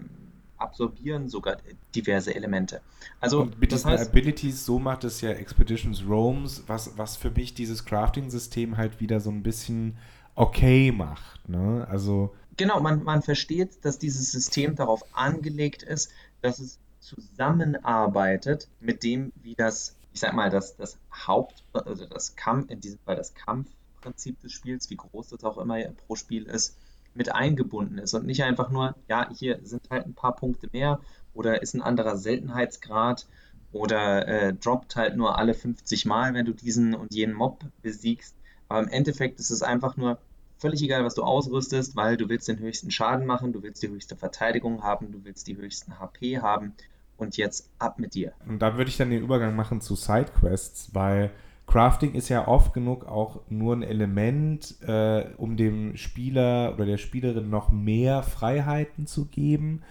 absorbieren 0.57 1.27
sogar 1.29 1.57
diverse 1.93 2.33
Elemente. 2.33 2.81
Also 3.19 3.41
und 3.41 3.59
mit 3.59 3.71
das 3.71 3.81
diesen 3.81 3.91
heißt, 3.91 4.09
Abilities, 4.11 4.65
so 4.65 4.79
macht 4.79 5.03
es 5.03 5.21
ja 5.21 5.31
Expeditions 5.31 6.03
Roams, 6.07 6.63
was, 6.67 6.97
was 6.97 7.17
für 7.17 7.31
mich 7.31 7.53
dieses 7.53 7.83
Crafting-System 7.85 8.77
halt 8.77 8.99
wieder 8.99 9.19
so 9.19 9.31
ein 9.31 9.43
bisschen 9.43 9.97
okay 10.35 10.91
macht. 10.91 11.47
Ne? 11.49 11.87
Also 11.89 12.33
genau, 12.57 12.79
man, 12.79 13.03
man 13.03 13.21
versteht, 13.21 13.83
dass 13.83 13.97
dieses 13.97 14.31
System 14.31 14.75
darauf 14.75 15.03
angelegt 15.13 15.83
ist, 15.83 16.11
dass 16.41 16.59
es 16.59 16.79
zusammenarbeitet 16.99 18.67
mit 18.79 19.03
dem, 19.03 19.31
wie 19.41 19.55
das, 19.55 19.95
ich 20.13 20.19
sag 20.19 20.33
mal, 20.33 20.49
das, 20.49 20.75
das 20.75 20.97
Haupt, 21.27 21.63
also 21.73 22.05
das 22.05 22.35
Kampf, 22.35 22.69
in 22.71 22.81
diesem 22.81 22.99
Fall 22.99 23.15
das 23.15 23.33
Kampfprinzip 23.33 24.39
des 24.41 24.51
Spiels, 24.51 24.89
wie 24.89 24.97
groß 24.97 25.29
das 25.29 25.43
auch 25.43 25.57
immer 25.57 25.79
pro 26.07 26.15
Spiel 26.15 26.43
ist, 26.43 26.77
mit 27.13 27.33
eingebunden 27.33 27.97
ist 27.97 28.13
und 28.13 28.25
nicht 28.25 28.43
einfach 28.43 28.69
nur, 28.69 28.95
ja, 29.07 29.29
hier 29.33 29.59
sind 29.63 29.89
halt 29.89 30.05
ein 30.05 30.13
paar 30.13 30.35
Punkte 30.35 30.67
mehr 30.73 30.99
oder 31.33 31.61
ist 31.61 31.73
ein 31.73 31.81
anderer 31.81 32.17
Seltenheitsgrad 32.17 33.25
oder 33.71 34.27
äh, 34.27 34.53
droppt 34.53 34.95
halt 34.95 35.15
nur 35.15 35.37
alle 35.37 35.53
50 35.53 36.05
Mal, 36.05 36.33
wenn 36.33 36.45
du 36.45 36.53
diesen 36.53 36.93
und 36.93 37.13
jenen 37.13 37.33
Mob 37.33 37.63
besiegst, 37.81 38.35
aber 38.67 38.81
im 38.81 38.89
Endeffekt 38.89 39.39
ist 39.39 39.51
es 39.51 39.61
einfach 39.61 39.95
nur 39.95 40.17
völlig 40.57 40.81
egal, 40.81 41.03
was 41.03 41.15
du 41.15 41.23
ausrüstest, 41.23 41.95
weil 41.95 42.17
du 42.17 42.29
willst 42.29 42.47
den 42.47 42.59
höchsten 42.59 42.91
Schaden 42.91 43.25
machen, 43.25 43.53
du 43.53 43.63
willst 43.63 43.83
die 43.83 43.89
höchste 43.89 44.15
Verteidigung 44.15 44.83
haben, 44.83 45.11
du 45.11 45.23
willst 45.23 45.47
die 45.47 45.57
höchsten 45.57 45.99
HP 45.99 46.39
haben 46.39 46.73
und 47.17 47.37
jetzt 47.37 47.69
ab 47.79 47.99
mit 47.99 48.13
dir. 48.13 48.33
Und 48.47 48.59
da 48.59 48.77
würde 48.77 48.89
ich 48.89 48.97
dann 48.97 49.09
den 49.09 49.23
Übergang 49.23 49.55
machen 49.55 49.81
zu 49.81 49.95
Sidequests, 49.95 50.93
weil 50.93 51.31
Crafting 51.67 52.13
ist 52.13 52.29
ja 52.29 52.47
oft 52.47 52.73
genug 52.73 53.07
auch 53.07 53.41
nur 53.49 53.75
ein 53.75 53.83
Element, 53.83 54.75
äh, 54.87 55.25
um 55.37 55.57
dem 55.57 55.97
Spieler 55.97 56.73
oder 56.73 56.85
der 56.85 56.97
Spielerin 56.97 57.49
noch 57.49 57.71
mehr 57.71 58.23
Freiheiten 58.23 59.07
zu 59.07 59.25
geben, 59.25 59.81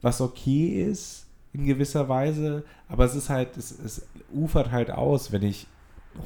was 0.00 0.20
okay 0.20 0.82
ist 0.82 1.26
in 1.52 1.66
gewisser 1.66 2.08
Weise, 2.08 2.64
aber 2.88 3.04
es 3.04 3.14
ist 3.14 3.30
halt, 3.30 3.56
es, 3.56 3.70
es 3.78 4.06
ufert 4.32 4.70
halt 4.70 4.90
aus, 4.90 5.32
wenn 5.32 5.42
ich 5.42 5.66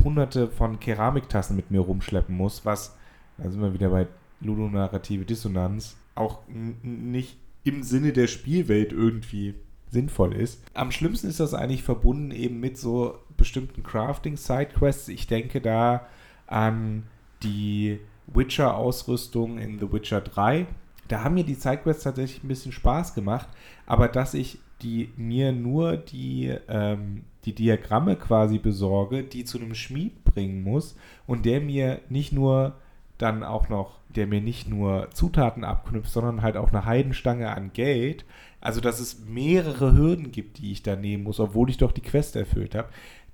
hunderte 0.05 0.49
von 0.49 0.81
Keramiktassen 0.81 1.57
mit 1.57 1.71
mir 1.71 1.81
rumschleppen 1.81 2.35
muss, 2.35 2.65
was, 2.65 2.98
da 3.39 3.51
sind 3.51 3.61
wir 3.61 3.75
wieder 3.75 3.89
bei 3.91 4.07
ludonarrative 4.41 5.25
Dissonanz, 5.25 5.97
auch 6.15 6.41
nicht 6.49 7.39
im 7.65 7.83
Sinne 7.83 8.13
der 8.13 8.27
Spielwelt 8.27 8.93
irgendwie 8.93 9.55
sinnvoll 9.91 10.35
ist. 10.35 10.63
Am 10.75 10.91
schlimmsten 10.91 11.29
ist 11.29 11.41
das 11.41 11.55
eigentlich 11.55 11.83
verbunden 11.83 12.31
eben 12.31 12.61
mit 12.61 12.77
so 12.77 13.19
bestimmten 13.37 13.83
Crafting-Sidequests. 13.83 15.09
Ich 15.09 15.27
denke 15.27 15.61
da 15.61 16.07
an 16.47 17.05
die 17.43 18.01
Witcher-Ausrüstung 18.27 19.59
in 19.59 19.79
The 19.79 19.91
Witcher 19.93 20.21
3. 20.21 20.67
Da 21.09 21.25
haben 21.25 21.35
mir 21.35 21.45
die 21.45 21.55
Sidequests 21.55 22.05
tatsächlich 22.05 22.45
ein 22.45 22.49
bisschen 22.49 22.73
Spaß 22.73 23.15
gemacht, 23.15 23.49
aber 23.87 24.09
dass 24.09 24.35
ich 24.35 24.59
die 24.83 25.11
mir 25.17 25.53
nur 25.53 25.97
die, 25.97 26.55
ähm, 26.69 27.25
die 27.45 27.55
Diagramme 27.55 28.17
quasi 28.17 28.59
besorge, 28.59 29.25
die 29.25 29.45
zu 29.45 29.59
einem 29.59 29.75
Schmied 29.75 30.23
bringen 30.25 30.63
muss 30.63 30.97
und 31.27 31.47
der 31.47 31.61
mir 31.61 32.01
nicht 32.09 32.33
nur 32.33 32.77
dann 33.19 33.43
auch 33.43 33.69
noch, 33.69 33.99
der 34.09 34.27
mir 34.27 34.41
nicht 34.41 34.69
nur 34.69 35.11
Zutaten 35.13 35.65
abknüpft, 35.65 36.11
sondern 36.11 36.43
halt 36.43 36.57
auch 36.57 36.71
eine 36.71 36.85
Heidenstange 36.85 37.51
an 37.51 37.73
Geld. 37.73 38.25
Also, 38.61 38.81
dass 38.81 39.01
es 39.01 39.21
mehrere 39.21 39.97
Hürden 39.97 40.33
gibt, 40.33 40.59
die 40.59 40.73
ich 40.73 40.83
da 40.83 40.97
nehmen 40.97 41.25
muss, 41.25 41.41
obwohl 41.41 41.69
ich 41.71 41.77
doch 41.77 41.93
die 41.93 42.01
Quest 42.03 42.37
erfüllt 42.37 42.75
habe. 42.75 42.89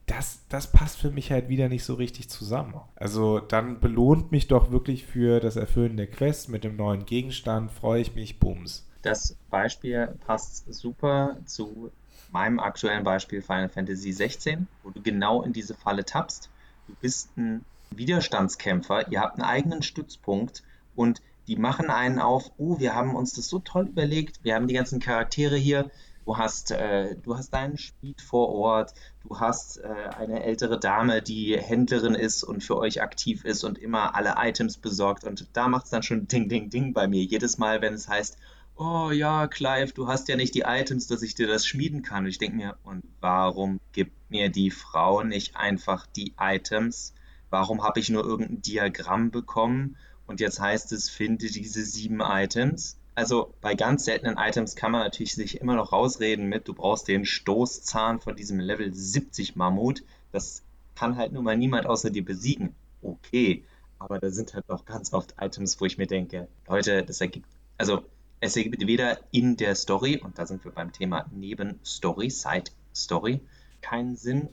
Das, 0.06 0.40
das 0.50 0.70
passt 0.70 0.98
für 0.98 1.10
mich 1.10 1.30
halt 1.30 1.48
wieder 1.48 1.68
nicht 1.68 1.84
so 1.84 1.94
richtig 1.94 2.28
zusammen. 2.28 2.74
Also 2.94 3.40
dann 3.40 3.80
belohnt 3.80 4.32
mich 4.32 4.48
doch 4.48 4.70
wirklich 4.70 5.06
für 5.06 5.40
das 5.40 5.56
Erfüllen 5.56 5.96
der 5.96 6.08
Quest 6.08 6.50
mit 6.50 6.62
dem 6.62 6.76
neuen 6.76 7.06
Gegenstand, 7.06 7.70
freue 7.70 8.02
ich 8.02 8.14
mich, 8.14 8.38
bums. 8.38 8.86
Das 9.00 9.34
Beispiel 9.48 10.08
passt 10.26 10.72
super 10.74 11.38
zu 11.46 11.90
meinem 12.32 12.58
aktuellen 12.58 13.04
Beispiel 13.04 13.40
Final 13.40 13.70
Fantasy 13.70 14.12
16, 14.12 14.66
wo 14.82 14.90
du 14.90 15.00
genau 15.00 15.42
in 15.42 15.54
diese 15.54 15.74
Falle 15.74 16.04
tappst. 16.04 16.50
Du 16.86 16.94
bist 17.00 17.34
ein 17.38 17.64
Widerstandskämpfer, 17.96 19.10
ihr 19.10 19.20
habt 19.20 19.38
einen 19.38 19.48
eigenen 19.48 19.82
Stützpunkt 19.82 20.62
und 20.94 21.22
die 21.46 21.56
machen 21.56 21.90
einen 21.90 22.18
auf, 22.18 22.50
oh, 22.56 22.78
wir 22.78 22.94
haben 22.94 23.14
uns 23.14 23.34
das 23.34 23.48
so 23.48 23.58
toll 23.58 23.88
überlegt, 23.88 24.42
wir 24.42 24.54
haben 24.54 24.66
die 24.66 24.74
ganzen 24.74 25.00
Charaktere 25.00 25.56
hier, 25.56 25.90
du 26.24 26.38
hast, 26.38 26.70
äh, 26.70 27.16
du 27.16 27.36
hast 27.36 27.50
deinen 27.50 27.76
Speed 27.76 28.22
vor 28.22 28.48
Ort, 28.48 28.94
du 29.22 29.38
hast 29.38 29.78
äh, 29.78 29.88
eine 30.16 30.42
ältere 30.42 30.80
Dame, 30.80 31.20
die 31.20 31.58
Händlerin 31.58 32.14
ist 32.14 32.44
und 32.44 32.64
für 32.64 32.78
euch 32.78 33.02
aktiv 33.02 33.44
ist 33.44 33.62
und 33.64 33.78
immer 33.78 34.14
alle 34.14 34.34
Items 34.38 34.78
besorgt 34.78 35.24
und 35.24 35.46
da 35.52 35.68
macht 35.68 35.84
es 35.84 35.90
dann 35.90 36.02
schon 36.02 36.26
Ding, 36.26 36.48
Ding, 36.48 36.70
Ding 36.70 36.94
bei 36.94 37.06
mir. 37.08 37.22
Jedes 37.22 37.58
Mal, 37.58 37.82
wenn 37.82 37.92
es 37.92 38.08
heißt, 38.08 38.38
oh 38.76 39.10
ja, 39.10 39.46
Clive, 39.46 39.92
du 39.92 40.08
hast 40.08 40.28
ja 40.28 40.36
nicht 40.36 40.54
die 40.54 40.64
Items, 40.66 41.06
dass 41.06 41.22
ich 41.22 41.34
dir 41.34 41.46
das 41.46 41.66
schmieden 41.66 42.02
kann. 42.02 42.24
Und 42.24 42.30
ich 42.30 42.38
denke 42.38 42.56
mir, 42.56 42.76
und 42.82 43.02
warum 43.20 43.80
gibt 43.92 44.30
mir 44.30 44.48
die 44.48 44.70
Frau 44.70 45.22
nicht 45.22 45.56
einfach 45.56 46.06
die 46.06 46.34
Items? 46.38 47.14
Warum 47.54 47.84
habe 47.84 48.00
ich 48.00 48.10
nur 48.10 48.24
irgendein 48.24 48.62
Diagramm 48.62 49.30
bekommen 49.30 49.96
und 50.26 50.40
jetzt 50.40 50.58
heißt 50.58 50.90
es, 50.90 51.08
finde 51.08 51.46
diese 51.46 51.84
sieben 51.84 52.20
Items? 52.20 52.96
Also 53.14 53.54
bei 53.60 53.76
ganz 53.76 54.06
seltenen 54.06 54.38
Items 54.38 54.74
kann 54.74 54.90
man 54.90 55.02
natürlich 55.02 55.36
sich 55.36 55.60
immer 55.60 55.76
noch 55.76 55.92
rausreden 55.92 56.48
mit, 56.48 56.66
du 56.66 56.74
brauchst 56.74 57.06
den 57.06 57.24
Stoßzahn 57.24 58.18
von 58.18 58.34
diesem 58.34 58.58
Level 58.58 58.92
70 58.92 59.54
Mammut. 59.54 60.02
Das 60.32 60.64
kann 60.96 61.16
halt 61.16 61.32
nun 61.32 61.44
mal 61.44 61.56
niemand 61.56 61.86
außer 61.86 62.10
dir 62.10 62.24
besiegen. 62.24 62.74
Okay, 63.02 63.62
aber 64.00 64.18
da 64.18 64.30
sind 64.30 64.52
halt 64.54 64.68
noch 64.68 64.84
ganz 64.84 65.12
oft 65.12 65.36
Items, 65.40 65.80
wo 65.80 65.84
ich 65.84 65.96
mir 65.96 66.08
denke, 66.08 66.48
Leute, 66.66 67.04
das 67.04 67.20
ergibt, 67.20 67.46
also 67.78 68.02
es 68.40 68.56
ergibt 68.56 68.84
weder 68.84 69.20
in 69.30 69.56
der 69.56 69.76
Story, 69.76 70.16
und 70.16 70.40
da 70.40 70.46
sind 70.46 70.64
wir 70.64 70.72
beim 70.72 70.92
Thema 70.92 71.26
Nebenstory, 71.30 72.30
Side 72.30 72.72
Story, 72.92 73.40
keinen 73.80 74.16
Sinn 74.16 74.48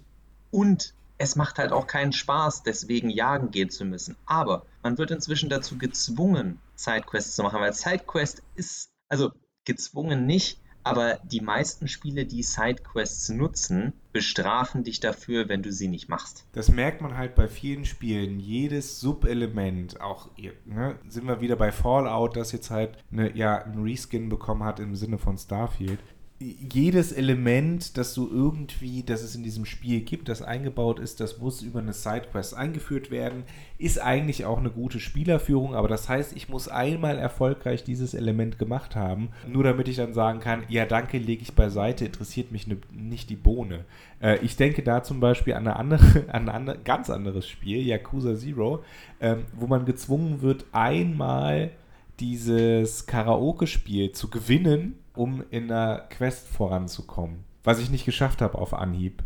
und 0.51 0.93
es 1.21 1.35
macht 1.35 1.59
halt 1.59 1.71
auch 1.71 1.85
keinen 1.85 2.13
Spaß, 2.13 2.63
deswegen 2.63 3.09
jagen 3.09 3.51
gehen 3.51 3.69
zu 3.69 3.85
müssen. 3.85 4.17
Aber 4.25 4.65
man 4.81 4.97
wird 4.97 5.11
inzwischen 5.11 5.49
dazu 5.49 5.77
gezwungen, 5.77 6.59
Sidequests 6.75 7.35
zu 7.35 7.43
machen, 7.43 7.61
weil 7.61 7.73
Sidequest 7.73 8.41
ist, 8.55 8.89
also 9.07 9.31
gezwungen 9.63 10.25
nicht, 10.25 10.59
aber 10.83 11.19
die 11.23 11.41
meisten 11.41 11.87
Spiele, 11.87 12.25
die 12.25 12.41
Sidequests 12.41 13.29
nutzen, 13.29 13.93
bestrafen 14.13 14.83
dich 14.83 14.99
dafür, 14.99 15.47
wenn 15.47 15.61
du 15.61 15.71
sie 15.71 15.87
nicht 15.87 16.09
machst. 16.09 16.47
Das 16.53 16.69
merkt 16.69 17.01
man 17.01 17.15
halt 17.15 17.35
bei 17.35 17.47
vielen 17.47 17.85
Spielen. 17.85 18.39
Jedes 18.39 18.99
Subelement, 18.99 20.01
auch 20.01 20.29
ne, 20.65 20.97
sind 21.07 21.27
wir 21.27 21.39
wieder 21.39 21.55
bei 21.55 21.71
Fallout, 21.71 22.35
das 22.35 22.51
jetzt 22.51 22.71
halt 22.71 22.97
eine, 23.11 23.37
ja, 23.37 23.59
einen 23.59 23.83
Reskin 23.83 24.27
bekommen 24.27 24.63
hat 24.63 24.79
im 24.79 24.95
Sinne 24.95 25.19
von 25.19 25.37
Starfield 25.37 25.99
jedes 26.41 27.11
Element, 27.11 27.97
das 27.97 28.15
du 28.15 28.27
irgendwie, 28.27 29.03
das 29.03 29.21
es 29.21 29.35
in 29.35 29.43
diesem 29.43 29.65
Spiel 29.65 30.01
gibt, 30.01 30.27
das 30.27 30.41
eingebaut 30.41 30.99
ist, 30.99 31.19
das 31.19 31.37
muss 31.37 31.61
über 31.61 31.79
eine 31.79 31.93
Sidequest 31.93 32.55
eingeführt 32.55 33.11
werden, 33.11 33.43
ist 33.77 34.01
eigentlich 34.01 34.45
auch 34.45 34.57
eine 34.57 34.71
gute 34.71 34.99
Spielerführung, 34.99 35.75
aber 35.75 35.87
das 35.87 36.09
heißt, 36.09 36.35
ich 36.35 36.49
muss 36.49 36.67
einmal 36.67 37.19
erfolgreich 37.19 37.83
dieses 37.83 38.15
Element 38.15 38.57
gemacht 38.57 38.95
haben, 38.95 39.29
nur 39.47 39.63
damit 39.63 39.87
ich 39.87 39.97
dann 39.97 40.13
sagen 40.13 40.39
kann, 40.39 40.63
ja 40.67 40.85
danke, 40.85 41.19
lege 41.19 41.43
ich 41.43 41.53
beiseite, 41.53 42.05
interessiert 42.05 42.51
mich 42.51 42.65
ne, 42.65 42.77
nicht 42.91 43.29
die 43.29 43.35
Bohne. 43.35 43.85
Äh, 44.19 44.39
ich 44.39 44.55
denke 44.55 44.81
da 44.81 45.03
zum 45.03 45.19
Beispiel 45.19 45.53
an, 45.53 45.67
eine 45.67 45.75
andere, 45.75 46.25
an 46.29 46.49
ein 46.49 46.49
andere, 46.49 46.79
ganz 46.79 47.11
anderes 47.11 47.47
Spiel, 47.47 47.85
Yakuza 47.85 48.35
Zero, 48.35 48.83
ähm, 49.19 49.45
wo 49.53 49.67
man 49.67 49.85
gezwungen 49.85 50.41
wird, 50.41 50.65
einmal 50.71 51.71
dieses 52.19 53.05
Karaoke-Spiel 53.05 54.11
zu 54.11 54.29
gewinnen, 54.29 55.00
um 55.15 55.43
in 55.49 55.67
der 55.67 56.07
Quest 56.09 56.47
voranzukommen. 56.47 57.43
Was 57.63 57.79
ich 57.79 57.89
nicht 57.89 58.05
geschafft 58.05 58.41
habe 58.41 58.57
auf 58.57 58.73
Anhieb, 58.73 59.23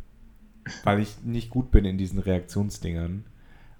weil 0.83 0.99
ich 0.99 1.23
nicht 1.23 1.49
gut 1.49 1.71
bin 1.71 1.85
in 1.85 1.97
diesen 1.97 2.19
Reaktionsdingern. 2.19 3.25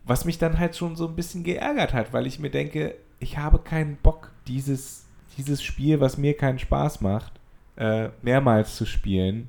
Was 0.06 0.26
mich 0.26 0.38
dann 0.38 0.60
halt 0.60 0.76
schon 0.76 0.96
so 0.96 1.08
ein 1.08 1.16
bisschen 1.16 1.44
geärgert 1.44 1.94
hat, 1.94 2.14
weil 2.14 2.28
ich 2.28 2.40
mir 2.40 2.52
denke, 2.52 2.96
ich 3.20 3.38
habe 3.38 3.60
keinen 3.60 3.98
Bock, 3.98 4.32
dieses, 4.48 5.06
dieses 5.38 5.64
Spiel, 5.64 6.00
was 6.00 6.18
mir 6.18 6.38
keinen 6.38 6.60
Spaß 6.60 7.02
macht, 7.02 7.34
äh, 7.76 8.10
mehrmals 8.22 8.76
zu 8.76 8.86
spielen, 8.86 9.48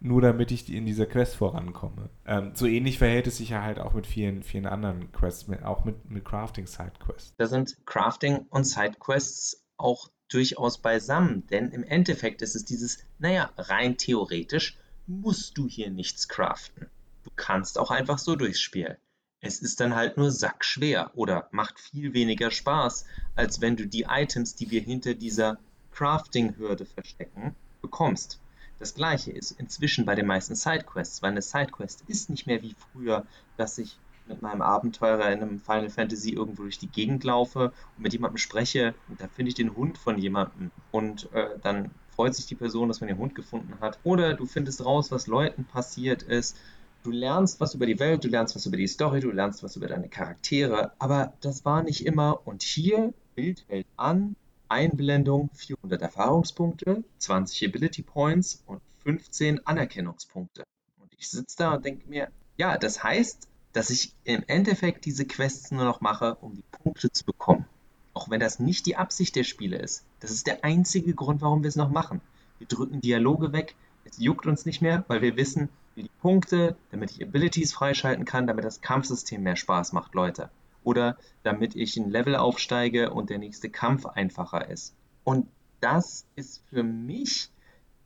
nur 0.00 0.22
damit 0.22 0.50
ich 0.50 0.72
in 0.72 0.86
dieser 0.86 1.06
Quest 1.06 1.36
vorankomme. 1.36 2.08
Ähm, 2.24 2.52
so 2.54 2.66
ähnlich 2.66 2.98
verhält 2.98 3.26
es 3.26 3.36
sich 3.36 3.50
ja 3.50 3.62
halt 3.62 3.78
auch 3.78 3.92
mit 3.92 4.06
vielen, 4.06 4.42
vielen 4.42 4.66
anderen 4.66 5.12
Quests, 5.12 5.46
auch 5.62 5.84
mit, 5.84 6.10
mit 6.10 6.24
Crafting-Sidequests. 6.24 7.34
Da 7.36 7.46
sind 7.46 7.76
Crafting 7.84 8.46
und 8.48 8.64
Sidequests 8.64 9.66
auch 9.76 10.10
durchaus 10.30 10.78
beisammen, 10.78 11.46
denn 11.48 11.70
im 11.70 11.84
Endeffekt 11.84 12.40
ist 12.40 12.54
es 12.54 12.64
dieses, 12.64 12.98
naja, 13.18 13.52
rein 13.58 13.96
theoretisch 13.96 14.78
musst 15.06 15.58
du 15.58 15.68
hier 15.68 15.90
nichts 15.90 16.28
craften. 16.28 16.86
Du 17.24 17.30
kannst 17.36 17.78
auch 17.78 17.90
einfach 17.90 18.18
so 18.18 18.36
durchs 18.36 18.60
Spiel. 18.60 18.96
Es 19.42 19.60
ist 19.60 19.80
dann 19.80 19.94
halt 19.94 20.16
nur 20.16 20.30
sackschwer 20.30 21.10
oder 21.14 21.48
macht 21.50 21.80
viel 21.80 22.12
weniger 22.12 22.50
Spaß, 22.50 23.06
als 23.34 23.60
wenn 23.60 23.76
du 23.76 23.86
die 23.86 24.06
Items, 24.08 24.54
die 24.54 24.70
wir 24.70 24.80
hinter 24.80 25.14
dieser 25.14 25.58
Crafting-Hürde 25.92 26.86
verstecken, 26.86 27.56
bekommst. 27.80 28.38
Das 28.78 28.94
gleiche 28.94 29.32
ist 29.32 29.52
inzwischen 29.52 30.06
bei 30.06 30.14
den 30.14 30.26
meisten 30.26 30.54
Sidequests, 30.54 31.22
weil 31.22 31.32
eine 31.32 31.42
Sidequest 31.42 32.02
ist 32.06 32.30
nicht 32.30 32.46
mehr 32.46 32.62
wie 32.62 32.74
früher, 32.92 33.26
dass 33.56 33.78
ich 33.78 33.98
mit 34.30 34.42
meinem 34.42 34.62
Abenteurer 34.62 35.30
in 35.30 35.42
einem 35.42 35.60
Final 35.60 35.90
Fantasy 35.90 36.30
irgendwo 36.30 36.62
durch 36.62 36.78
die 36.78 36.88
Gegend 36.88 37.24
laufe 37.24 37.72
und 37.96 38.02
mit 38.02 38.12
jemandem 38.12 38.38
spreche 38.38 38.94
und 39.08 39.20
da 39.20 39.28
finde 39.28 39.50
ich 39.50 39.54
den 39.54 39.76
Hund 39.76 39.98
von 39.98 40.18
jemandem 40.18 40.70
und 40.90 41.30
äh, 41.32 41.58
dann 41.62 41.90
freut 42.20 42.34
sich 42.34 42.46
die 42.46 42.54
Person, 42.54 42.88
dass 42.88 43.00
man 43.00 43.08
den 43.08 43.16
Hund 43.16 43.34
gefunden 43.34 43.74
hat. 43.80 43.98
Oder 44.04 44.34
du 44.34 44.44
findest 44.44 44.84
raus, 44.84 45.10
was 45.10 45.26
Leuten 45.26 45.64
passiert 45.64 46.22
ist. 46.22 46.54
Du 47.02 47.10
lernst 47.10 47.60
was 47.60 47.74
über 47.74 47.86
die 47.86 47.98
Welt, 47.98 48.24
du 48.24 48.28
lernst 48.28 48.54
was 48.54 48.66
über 48.66 48.76
die 48.76 48.86
Story, 48.86 49.20
du 49.20 49.30
lernst 49.30 49.62
was 49.62 49.76
über 49.76 49.86
deine 49.86 50.10
Charaktere, 50.10 50.92
aber 50.98 51.32
das 51.40 51.64
war 51.64 51.82
nicht 51.82 52.04
immer. 52.04 52.46
Und 52.46 52.62
hier, 52.62 53.14
Bild 53.34 53.64
hält 53.68 53.86
an, 53.96 54.36
Einblendung 54.68 55.48
400 55.54 56.02
Erfahrungspunkte, 56.02 57.02
20 57.18 57.68
Ability 57.68 58.02
Points 58.02 58.62
und 58.66 58.82
15 59.02 59.66
Anerkennungspunkte. 59.66 60.64
Und 61.00 61.10
ich 61.16 61.30
sitze 61.30 61.56
da 61.56 61.74
und 61.74 61.86
denke 61.86 62.06
mir, 62.06 62.28
ja, 62.58 62.76
das 62.76 63.02
heißt, 63.02 63.48
dass 63.72 63.90
ich 63.90 64.12
im 64.24 64.42
Endeffekt 64.46 65.04
diese 65.04 65.24
Quests 65.24 65.70
nur 65.70 65.84
noch 65.84 66.00
mache, 66.00 66.36
um 66.36 66.54
die 66.54 66.64
Punkte 66.70 67.10
zu 67.12 67.24
bekommen. 67.24 67.66
Auch 68.12 68.28
wenn 68.28 68.40
das 68.40 68.58
nicht 68.58 68.86
die 68.86 68.96
Absicht 68.96 69.36
der 69.36 69.44
Spiele 69.44 69.78
ist. 69.78 70.04
Das 70.18 70.30
ist 70.30 70.46
der 70.46 70.64
einzige 70.64 71.14
Grund, 71.14 71.42
warum 71.42 71.62
wir 71.62 71.68
es 71.68 71.76
noch 71.76 71.90
machen. 71.90 72.20
Wir 72.58 72.66
drücken 72.66 73.00
Dialoge 73.00 73.52
weg, 73.52 73.76
es 74.04 74.18
juckt 74.18 74.46
uns 74.46 74.66
nicht 74.66 74.82
mehr, 74.82 75.04
weil 75.08 75.22
wir 75.22 75.36
wissen, 75.36 75.68
wie 75.94 76.02
die 76.02 76.10
Punkte, 76.20 76.76
damit 76.90 77.12
ich 77.12 77.22
Abilities 77.22 77.72
freischalten 77.72 78.24
kann, 78.24 78.46
damit 78.46 78.64
das 78.64 78.80
Kampfsystem 78.80 79.42
mehr 79.42 79.56
Spaß 79.56 79.92
macht, 79.92 80.14
Leute 80.14 80.50
oder 80.82 81.16
damit 81.42 81.76
ich 81.76 81.96
ein 81.96 82.10
Level 82.10 82.36
aufsteige 82.36 83.10
und 83.12 83.30
der 83.30 83.38
nächste 83.38 83.70
Kampf 83.70 84.06
einfacher 84.06 84.68
ist. 84.68 84.94
Und 85.24 85.46
das 85.80 86.24
ist 86.36 86.62
für 86.70 86.82
mich 86.82 87.50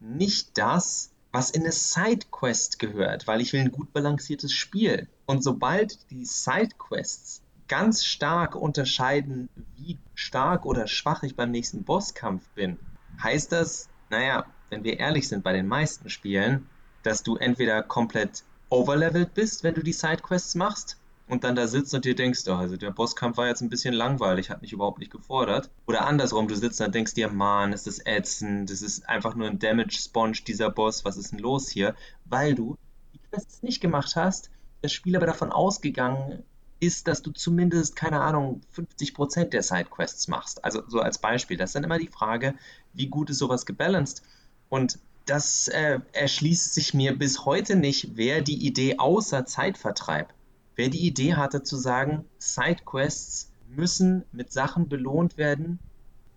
nicht 0.01 0.59
das, 0.59 1.11
was 1.35 1.51
in 1.51 1.63
eine 1.63 1.73
Sidequest 1.73 2.79
gehört, 2.79 3.27
weil 3.27 3.41
ich 3.41 3.53
will 3.53 3.61
ein 3.61 3.73
gut 3.73 3.93
balanciertes 3.93 4.53
Spiel. 4.53 5.09
Und 5.27 5.43
sobald 5.43 5.99
die 6.13 6.25
Sidequests 6.25 7.43
ganz 7.67 8.05
stark 8.05 8.55
unterscheiden, 8.55 9.49
wie 9.77 9.99
stark 10.15 10.65
oder 10.65 10.87
schwach 10.87 11.25
ich 11.25 11.35
beim 11.35 11.51
nächsten 11.51 11.83
Bosskampf 11.83 12.49
bin, 12.51 12.79
heißt 13.21 13.51
das, 13.51 13.89
naja, 14.11 14.47
wenn 14.71 14.85
wir 14.85 15.01
ehrlich 15.01 15.27
sind 15.27 15.43
bei 15.43 15.53
den 15.53 15.67
meisten 15.67 16.09
Spielen, 16.09 16.69
dass 17.03 17.25
du 17.25 17.35
entweder 17.35 17.83
komplett 17.83 18.45
overlevelt 18.71 19.35
bist, 19.35 19.65
wenn 19.65 19.75
du 19.75 19.83
die 19.83 19.93
Sidequests 19.93 20.55
machst, 20.55 20.99
und 21.27 21.45
dann 21.45 21.57
da 21.57 21.67
sitzt 21.67 21.95
und 21.95 22.05
dir 22.05 22.15
denkst, 22.15 22.43
oh, 22.49 22.55
also 22.55 22.77
der 22.77 22.91
Bosskampf 22.91 23.39
war 23.39 23.47
jetzt 23.47 23.63
ein 23.63 23.71
bisschen 23.71 23.95
langweilig, 23.95 24.51
hat 24.51 24.63
mich 24.63 24.73
überhaupt 24.73 24.99
nicht 24.99 25.11
gefordert. 25.11 25.71
Oder 25.87 26.07
andersrum, 26.07 26.49
du 26.49 26.55
sitzt 26.55 26.81
und 26.81 26.95
denkst 26.95 27.15
dir, 27.15 27.31
Mann, 27.31 27.73
ist 27.73 27.87
das 27.87 28.05
ätzend, 28.05 28.71
das 28.71 28.83
ist 28.83 29.09
einfach 29.09 29.35
nur 29.35 29.49
ein 29.49 29.59
Damage 29.59 29.99
Sponge, 29.99 30.39
dieser 30.47 30.71
Boss, 30.71 31.05
was 31.05 31.17
ist 31.17 31.33
denn 31.33 31.39
los 31.39 31.71
hier? 31.71 31.95
Weil 32.27 32.55
du 32.55 32.77
die 33.15 33.21
Quests 33.31 33.63
nicht 33.63 33.81
gemacht 33.81 34.17
hast, 34.17 34.51
das 34.83 34.93
Spiel 34.93 35.17
aber 35.17 35.27
davon 35.27 35.51
ausgegangen 35.51 36.43
ist, 36.81 37.09
dass 37.09 37.23
du 37.23 37.31
zumindest, 37.31 37.97
keine 37.97 38.21
Ahnung, 38.21 38.61
50% 38.77 39.47
der 39.47 39.63
Sidequests 39.63 40.29
machst. 40.29 40.63
Also 40.63 40.83
so 40.89 41.01
als 41.01 41.19
Beispiel. 41.19 41.57
Das 41.57 41.71
ist 41.71 41.75
dann 41.75 41.85
immer 41.85 41.99
die 41.99 42.09
Frage, 42.09 42.55
wie 42.93 43.07
gut 43.07 43.31
ist 43.31 43.39
sowas 43.39 43.65
gebalanced? 43.65 44.23
Und 44.69 44.99
das 45.25 45.69
äh, 45.69 46.01
erschließt 46.13 46.75
sich 46.75 46.93
mir 46.93 47.17
bis 47.17 47.47
heute 47.47 47.77
nicht, 47.77 48.17
wer 48.17 48.43
die 48.43 48.67
Idee 48.67 48.99
außer 48.99 49.47
Zeitvertreib 49.47 50.35
wer 50.77 50.89
die 50.89 51.07
Idee 51.07 51.35
hatte 51.35 51.63
zu 51.63 51.77
sagen, 51.77 52.25
Sidequests 52.39 53.51
müssen 53.69 54.25
mit 54.33 54.53
Sachen 54.53 54.89
belohnt 54.89 55.37
werden, 55.37 55.79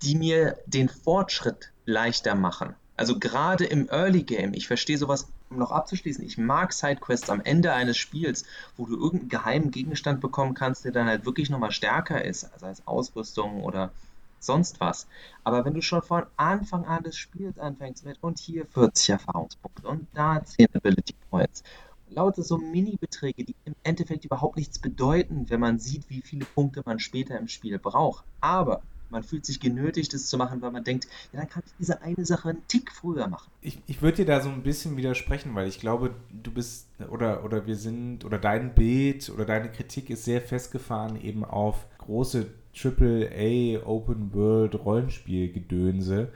die 0.01 0.15
mir 0.15 0.58
den 0.65 0.89
Fortschritt 0.89 1.72
leichter 1.86 2.36
machen. 2.36 2.75
Also 2.96 3.20
gerade 3.20 3.65
im 3.65 3.89
Early 3.89 4.24
Game, 4.24 4.53
ich 4.53 4.67
verstehe 4.67 4.98
sowas, 4.98 5.27
um 5.50 5.58
noch 5.58 5.72
abzuschließen, 5.72 6.25
ich 6.25 6.38
mag 6.38 6.74
Sidequests 6.74 7.29
am 7.29 7.41
Ende 7.41 7.72
eines 7.72 7.98
Spiels, 7.98 8.44
wo 8.75 8.86
du 8.86 8.96
irgendeinen 8.96 9.29
geheimen 9.29 9.72
Gegenstand 9.72 10.20
bekommen 10.20 10.56
kannst, 10.56 10.84
der 10.84 10.91
dann 10.91 11.08
halt 11.08 11.25
wirklich 11.25 11.50
nochmal 11.50 11.72
stärker 11.72 12.25
ist, 12.25 12.51
also 12.53 12.65
als 12.65 12.86
Ausrüstung 12.88 13.63
oder 13.63 13.91
sonst 14.39 14.79
was. 14.79 15.08
Aber 15.44 15.63
wenn 15.63 15.74
du 15.74 15.82
schon 15.82 16.01
von 16.01 16.25
Anfang 16.38 16.86
an 16.86 17.03
des 17.03 17.17
Spiels 17.17 17.58
anfängst 17.60 18.06
mit 18.06 18.17
und 18.22 18.39
hier 18.39 18.65
40 18.65 19.10
Erfahrungspunkte 19.10 19.88
und 19.88 20.08
da 20.13 20.44
10 20.44 20.67
Ability 20.74 21.13
Points 21.29 21.63
lauter 22.10 22.44
so 22.44 22.58
Mini-Beträge, 22.58 23.44
die 23.44 23.56
im 23.66 23.76
Endeffekt 23.84 24.26
überhaupt 24.26 24.58
nichts 24.58 24.80
bedeuten, 24.80 25.46
wenn 25.50 25.60
man 25.60 25.80
sieht, 25.80 26.10
wie 26.10 26.22
viele 26.22 26.46
Punkte 26.46 26.82
man 26.86 27.00
später 27.00 27.38
im 27.38 27.48
Spiel 27.48 27.80
braucht. 27.80 28.24
Aber 28.42 28.82
man 29.10 29.24
fühlt 29.24 29.46
sich 29.46 29.60
genötigt, 29.60 30.14
es 30.14 30.28
zu 30.28 30.38
machen, 30.38 30.62
weil 30.62 30.72
man 30.72 30.84
denkt, 30.84 31.08
ja, 31.32 31.40
dann 31.40 31.50
kann 31.50 31.64
ich 31.66 31.72
diese 31.80 32.02
eine 32.02 32.26
Sache 32.26 32.50
einen 32.50 32.68
Tick 32.68 32.92
früher 32.92 33.28
machen. 33.28 33.50
Ich, 33.62 33.80
ich 33.88 34.02
würde 34.02 34.18
dir 34.18 34.26
da 34.26 34.42
so 34.42 34.50
ein 34.50 34.64
bisschen 34.64 34.98
widersprechen, 34.98 35.56
weil 35.56 35.68
ich 35.68 35.80
glaube, 35.80 36.14
du 36.32 36.52
bist 36.52 36.88
oder, 37.10 37.44
oder 37.44 37.66
wir 37.66 37.76
sind 37.76 38.26
oder 38.26 38.38
dein 38.38 38.74
Bild 38.74 39.30
oder 39.30 39.46
deine 39.46 39.72
Kritik 39.72 40.10
ist 40.10 40.26
sehr 40.26 40.42
festgefahren 40.42 41.22
eben 41.22 41.46
auf 41.46 41.86
große 42.00 42.48
AAA 42.76 43.86
Open 43.86 44.34
World 44.34 44.76
Rollenspielgedönse, 44.76 46.32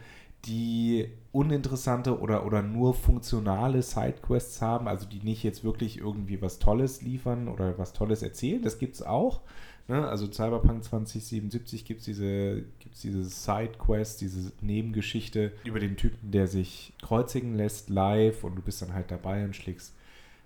die 0.46 1.10
uninteressante 1.32 2.20
oder, 2.20 2.46
oder 2.46 2.62
nur 2.62 2.94
funktionale 2.94 3.82
Sidequests 3.82 4.62
haben, 4.62 4.88
also 4.88 5.06
die 5.06 5.20
nicht 5.20 5.44
jetzt 5.44 5.64
wirklich 5.64 5.98
irgendwie 5.98 6.42
was 6.42 6.60
Tolles 6.60 7.02
liefern 7.02 7.48
oder 7.48 7.78
was 7.78 7.94
Tolles 7.94 8.22
erzählen. 8.22 8.62
Das 8.62 8.80
gibt 8.80 8.96
es 8.96 9.04
auch. 9.04 9.42
Ne? 9.88 10.08
Also 10.08 10.26
Cyberpunk 10.28 10.84
2077 10.84 11.86
gibt 11.86 12.00
es 12.02 12.06
diese, 12.06 12.64
gibt's 12.80 13.02
diese 13.02 13.24
Sidequest, 13.24 14.20
diese 14.22 14.52
Nebengeschichte 14.62 15.54
über 15.64 15.80
den 15.80 15.96
Typen, 15.96 16.32
der 16.32 16.48
sich 16.48 16.94
kreuzigen 17.02 17.56
lässt 17.56 17.90
live 17.90 18.44
und 18.44 18.56
du 18.56 18.62
bist 18.62 18.82
dann 18.82 18.94
halt 18.94 19.10
dabei 19.10 19.46
und 19.46 19.56
schlägst, 19.56 19.94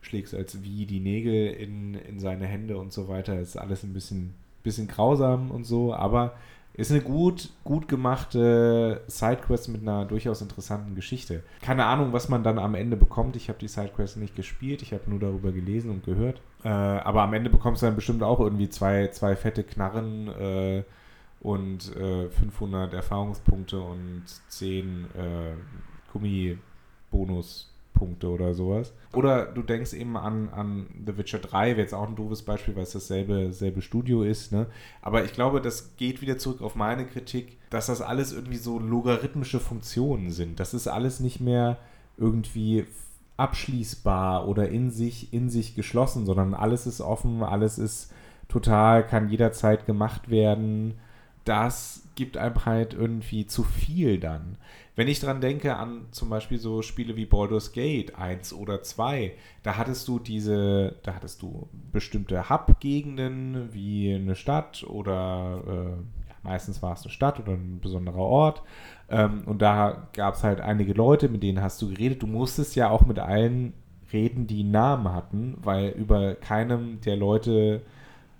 schlägst 0.02 0.36
als 0.36 0.63
wie 0.63 0.86
die 0.86 1.00
Nägel 1.00 1.48
in, 1.48 1.95
in 1.95 2.19
seine 2.19 2.45
Hände 2.45 2.78
und 2.78 2.93
so 2.93 3.08
weiter. 3.08 3.36
Das 3.36 3.50
ist 3.50 3.58
alles 3.58 3.84
ein 3.84 3.93
bisschen, 3.93 4.36
bisschen 4.62 4.88
grausam 4.88 5.50
und 5.50 5.63
so, 5.63 5.95
aber 5.95 6.36
ist 6.78 6.92
eine 6.92 7.02
gut, 7.02 7.50
gut 7.64 7.88
gemachte 7.88 9.02
Sidequest 9.08 9.70
mit 9.70 9.82
einer 9.82 10.06
durchaus 10.06 10.42
interessanten 10.42 10.96
Geschichte. 10.96 11.44
Keine 11.62 11.86
Ahnung, 11.86 12.12
was 12.12 12.28
man 12.28 12.44
dann 12.44 12.60
am 12.60 12.76
Ende 12.76 12.98
bekommt. 12.98 13.36
Ich 13.36 13.48
habe 13.48 13.60
die 13.60 13.68
Sidequest 13.68 14.18
nicht 14.18 14.36
gespielt, 14.36 14.82
ich 14.82 14.92
habe 14.92 15.10
nur 15.10 15.20
darüber 15.20 15.52
gelesen 15.52 15.90
und 15.90 16.04
gehört. 16.04 16.42
Äh, 16.64 16.70
aber 16.70 17.22
am 17.22 17.34
Ende 17.34 17.50
bekommst 17.50 17.82
du 17.82 17.86
dann 17.86 17.96
bestimmt 17.96 18.24
auch 18.24 18.40
irgendwie 18.40 18.70
zwei, 18.70 19.08
zwei 19.08 19.36
fette 19.36 19.64
Knarren 19.64 20.28
äh, 20.28 20.84
und 21.40 21.96
äh, 21.96 22.30
500 22.30 22.94
Erfahrungspunkte 22.94 23.80
und 23.80 24.24
10 24.50 25.06
äh, 25.16 25.54
Gummi-Bonus. 26.12 27.72
Punkte 27.96 28.30
oder 28.30 28.54
sowas. 28.54 28.94
Oder 29.14 29.46
du 29.46 29.64
denkst 29.64 29.94
eben 29.94 30.16
an, 30.18 30.50
an 30.50 30.86
The 31.06 31.18
Witcher 31.18 31.40
3, 31.40 31.72
wäre 31.72 31.82
jetzt 31.82 31.94
auch 31.94 32.08
ein 32.08 32.16
doofes 32.16 32.44
Beispiel, 32.44 32.76
weil 32.76 32.84
es 32.84 32.92
dasselbe 32.92 33.52
selbe 33.52 33.82
Studio 33.82 34.22
ist. 34.22 34.52
Ne? 34.52 34.68
Aber 35.02 35.26
ich 35.26 35.34
glaube, 35.34 35.62
das 35.62 35.96
geht 35.96 36.22
wieder 36.22 36.38
zurück 36.38 36.62
auf 36.62 36.76
meine 36.76 37.06
Kritik, 37.06 37.58
dass 37.72 37.88
das 37.88 38.02
alles 38.02 38.32
irgendwie 38.32 38.58
so 38.58 38.78
logarithmische 38.78 39.60
Funktionen 39.60 40.30
sind. 40.30 40.60
Das 40.60 40.76
ist 40.76 40.88
alles 40.88 41.20
nicht 41.20 41.40
mehr 41.40 41.78
irgendwie 42.18 42.86
abschließbar 43.38 44.48
oder 44.48 44.70
in 44.70 44.92
sich, 44.92 45.34
in 45.34 45.50
sich 45.50 45.76
geschlossen, 45.76 46.26
sondern 46.26 46.54
alles 46.54 46.86
ist 46.88 47.02
offen, 47.02 47.44
alles 47.44 47.78
ist 47.78 48.14
total, 48.48 49.06
kann 49.06 49.30
jederzeit 49.30 49.86
gemacht 49.86 50.30
werden. 50.30 50.96
Das 51.46 52.06
gibt 52.16 52.38
einem 52.38 52.66
halt 52.66 52.94
irgendwie 52.94 53.46
zu 53.46 53.64
viel 53.64 54.20
dann. 54.20 54.58
Wenn 54.96 55.08
ich 55.10 55.20
dran 55.20 55.42
denke 55.42 55.76
an 55.76 56.06
zum 56.12 56.30
Beispiel 56.30 56.58
so 56.58 56.82
Spiele 56.82 57.16
wie 57.18 57.26
Baldur's 57.26 57.74
Gate 57.74 58.18
1 58.18 58.54
oder 58.54 58.82
2, 58.82 59.34
da 59.62 59.78
hattest 59.78 60.08
du 60.08 60.20
diese, 60.20 60.96
da 61.04 61.14
hattest 61.14 61.42
du 61.42 61.68
bestimmte 61.92 62.50
Hub-Gegenden 62.50 63.74
wie 63.74 64.14
eine 64.16 64.36
Stadt 64.36 64.86
oder 64.88 65.62
äh, 65.68 66.30
ja, 66.30 66.36
meistens 66.44 66.82
war 66.82 66.94
es 66.94 67.04
eine 67.04 67.12
Stadt 67.12 67.40
oder 67.40 67.54
ein 67.54 67.80
besonderer 67.82 68.18
Ort. 68.18 68.64
Ähm, 69.10 69.44
und 69.46 69.62
da 69.62 70.08
gab 70.14 70.36
es 70.36 70.44
halt 70.44 70.62
einige 70.62 70.94
Leute, 70.94 71.28
mit 71.28 71.44
denen 71.44 71.62
hast 71.62 71.82
du 71.82 71.90
geredet. 71.90 72.24
Du 72.24 72.28
musstest 72.28 72.76
ja 72.76 72.90
auch 72.90 73.06
mit 73.06 73.20
allen 73.20 73.74
reden, 74.14 74.48
die 74.48 74.62
einen 74.62 74.72
Namen 74.72 75.12
hatten, 75.12 75.58
weil 75.62 75.90
über 75.90 76.36
keinem 76.36 77.02
der 77.02 77.18
Leute 77.18 77.82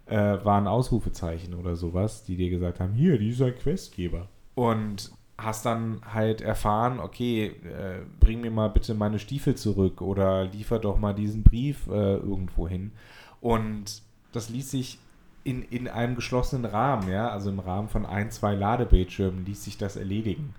äh, 0.06 0.16
waren 0.16 0.68
Ausrufezeichen 0.68 1.54
oder 1.54 1.76
sowas, 1.76 2.24
die 2.24 2.36
dir 2.36 2.50
gesagt 2.50 2.80
haben, 2.80 2.94
hier, 2.94 3.18
dieser 3.18 3.52
Questgeber. 3.52 4.28
Und 4.56 5.12
hast 5.38 5.66
dann 5.66 6.02
halt 6.14 6.42
erfahren, 6.42 7.00
okay, 7.00 7.48
äh, 7.48 8.06
bring 8.20 8.42
mir 8.42 8.52
mal 8.52 8.70
bitte 8.70 8.94
meine 8.94 9.20
Stiefel 9.20 9.56
zurück 9.56 10.02
oder 10.02 10.46
liefer 10.46 10.80
doch 10.80 10.98
mal 10.98 11.14
diesen 11.14 11.44
Brief 11.44 11.88
äh, 11.88 12.16
irgendwo 12.16 12.68
hin. 12.68 12.92
Und 13.42 14.02
das 14.32 14.50
ließ 14.50 14.72
sich 14.72 15.00
in, 15.44 15.62
in 15.64 15.88
einem 15.88 16.16
geschlossenen 16.16 16.66
Rahmen, 16.66 17.10
ja, 17.10 17.30
also 17.30 17.50
im 17.50 17.60
Rahmen 17.60 17.90
von 17.90 18.06
ein, 18.06 18.32
zwei 18.32 18.56
Ladebildschirmen 18.56 19.46
ließ 19.46 19.64
sich 19.64 19.78
das 19.78 19.96
erledigen. 19.96 20.56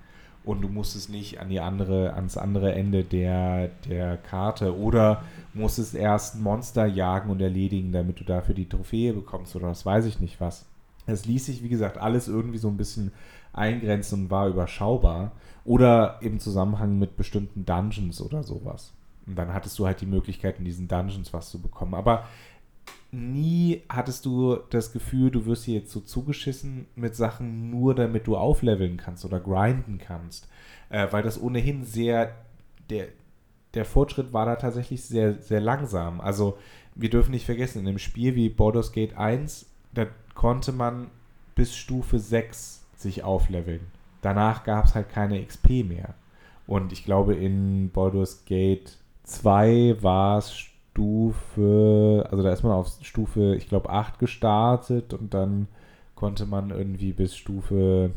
Und 0.47 0.63
du 0.63 0.69
musstest 0.69 1.11
nicht 1.11 1.41
an 1.41 1.51
die 1.51 1.61
andere, 1.61 2.15
ans 2.15 2.39
andere 2.39 2.73
Ende 2.73 3.03
der, 3.05 3.69
der 3.89 4.17
Karte 4.17 4.79
oder 4.79 5.25
musstest 5.53 5.95
erst 5.95 6.41
Monster 6.41 6.87
jagen 6.87 7.31
und 7.31 7.43
erledigen, 7.43 7.93
damit 7.93 8.21
du 8.21 8.25
dafür 8.25 8.55
die 8.55 8.69
Trophäe 8.69 9.13
bekommst 9.13 9.57
oder 9.57 9.69
das 9.69 9.85
weiß 9.85 10.07
ich 10.07 10.21
nicht 10.21 10.41
was. 10.41 10.65
Es 11.07 11.27
ließ 11.27 11.47
sich, 11.47 11.63
wie 11.63 11.69
gesagt, 11.69 11.99
alles 11.99 12.29
irgendwie 12.29 12.59
so 12.59 12.69
ein 12.69 12.77
bisschen 12.77 13.13
eingrenzen 13.53 14.25
und 14.25 14.31
war 14.31 14.49
überschaubar. 14.49 15.33
Oder 15.65 16.19
im 16.21 16.39
Zusammenhang 16.39 16.99
mit 16.99 17.17
bestimmten 17.17 17.65
Dungeons 17.65 18.21
oder 18.21 18.45
sowas. 18.45 18.93
Und 19.27 19.37
dann 19.37 19.53
hattest 19.53 19.77
du 19.79 19.87
halt 19.87 20.01
die 20.01 20.07
Möglichkeit, 20.07 20.61
in 20.61 20.65
diesen 20.65 20.87
Dungeons 20.87 21.33
was 21.33 21.51
zu 21.51 21.61
bekommen. 21.61 21.95
Aber 21.95 22.25
nie 23.13 23.83
hattest 23.89 24.27
du 24.27 24.57
das 24.71 24.93
Gefühl, 24.93 25.31
du 25.31 25.47
wirst 25.47 25.65
hier 25.65 25.77
jetzt 25.81 25.93
so 25.93 26.01
zugeschissen 26.01 26.87
mit 26.95 27.17
Sachen, 27.17 27.71
nur 27.71 27.95
damit 27.95 28.27
du 28.27 28.37
aufleveln 28.37 28.97
kannst 28.97 29.25
oder 29.25 29.41
grinden 29.41 29.99
kannst. 29.99 30.49
Äh, 30.91 31.09
weil 31.11 31.23
das 31.23 31.41
ohnehin 31.41 31.85
sehr, 31.85 32.35
der, 32.91 33.09
der 33.75 33.85
Fortschritt 33.85 34.33
war 34.33 34.47
da 34.47 34.57
tatsächlich 34.57 35.03
sehr, 35.03 35.35
sehr 35.35 35.61
langsam. 35.61 36.21
Also 36.21 36.59
wir 36.95 37.11
dürfen 37.11 37.33
nicht 37.33 37.47
vergessen, 37.47 37.81
in 37.81 37.89
einem 37.89 37.99
Spiel 37.99 38.35
wie 38.35 38.49
Baldur's 38.49 38.93
Gate 38.93 39.17
1, 39.17 39.67
da 39.95 40.07
konnte 40.35 40.73
man 40.73 41.09
bis 41.55 41.75
Stufe 41.75 42.19
6 42.19 42.85
sich 42.97 43.23
aufleveln. 43.25 43.81
Danach 44.23 44.65
gab 44.65 44.87
es 44.87 44.95
halt 44.95 45.09
keine 45.09 45.45
XP 45.45 45.85
mehr. 45.85 46.15
Und 46.67 46.93
ich 46.93 47.05
glaube, 47.05 47.35
in 47.35 47.91
Baldur's 47.91 48.45
Gate 48.45 48.99
2 49.25 49.97
war 50.01 50.39
es 50.39 50.51
Stufe, 50.97 52.27
also 52.31 52.43
da 52.43 52.51
ist 52.51 52.63
man 52.63 52.73
auf 52.73 52.91
Stufe, 53.03 53.55
ich 53.55 53.69
glaube, 53.69 53.91
8 53.91 54.19
gestartet 54.19 55.13
und 55.13 55.35
dann 55.35 55.69
konnte 56.15 56.47
man 56.47 56.71
irgendwie 56.71 57.13
bis 57.13 57.37
Stufe 57.37 58.13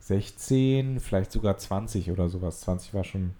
16, 0.00 1.00
vielleicht 1.00 1.32
sogar 1.32 1.58
20 1.58 2.10
oder 2.10 2.30
sowas. 2.30 2.60
20 2.62 2.94
war 2.94 3.04
schon 3.04 3.32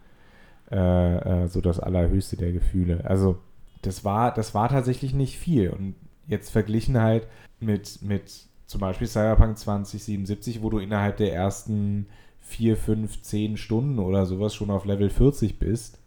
äh, 0.71 1.45
äh, 1.45 1.49
so 1.49 1.63
das 1.63 1.81
allerhöchste 1.81 2.37
der 2.37 2.53
Gefühle. 2.53 3.01
Also 3.05 3.39
das 3.81 4.05
war, 4.05 4.35
das 4.35 4.55
war 4.55 4.69
tatsächlich 4.69 5.15
nicht 5.15 5.39
viel. 5.39 5.71
Und 5.71 5.95
jetzt 6.27 6.51
verglichen 6.51 7.01
halt 7.01 7.27
mit, 7.59 8.03
mit 8.03 8.45
zum 8.67 8.83
Beispiel 8.83 9.07
Cyberpunk 9.07 9.57
2077, 9.57 10.61
wo 10.61 10.69
du 10.69 10.79
innerhalb 10.79 11.17
der 11.17 11.33
ersten 11.33 12.07
4, 12.43 12.77
5, 12.77 13.23
10 13.23 13.57
Stunden 13.57 13.99
oder 13.99 14.27
sowas 14.27 14.55
schon 14.55 14.71
auf 14.71 14.85
Level 14.85 15.09
40 15.09 15.59
bist, 15.59 15.99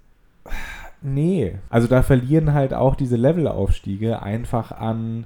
Nee. 1.01 1.57
Also 1.69 1.87
da 1.87 2.03
verlieren 2.03 2.53
halt 2.53 2.73
auch 2.73 2.95
diese 2.95 3.15
Levelaufstiege 3.15 4.21
einfach 4.21 4.71
an 4.71 5.25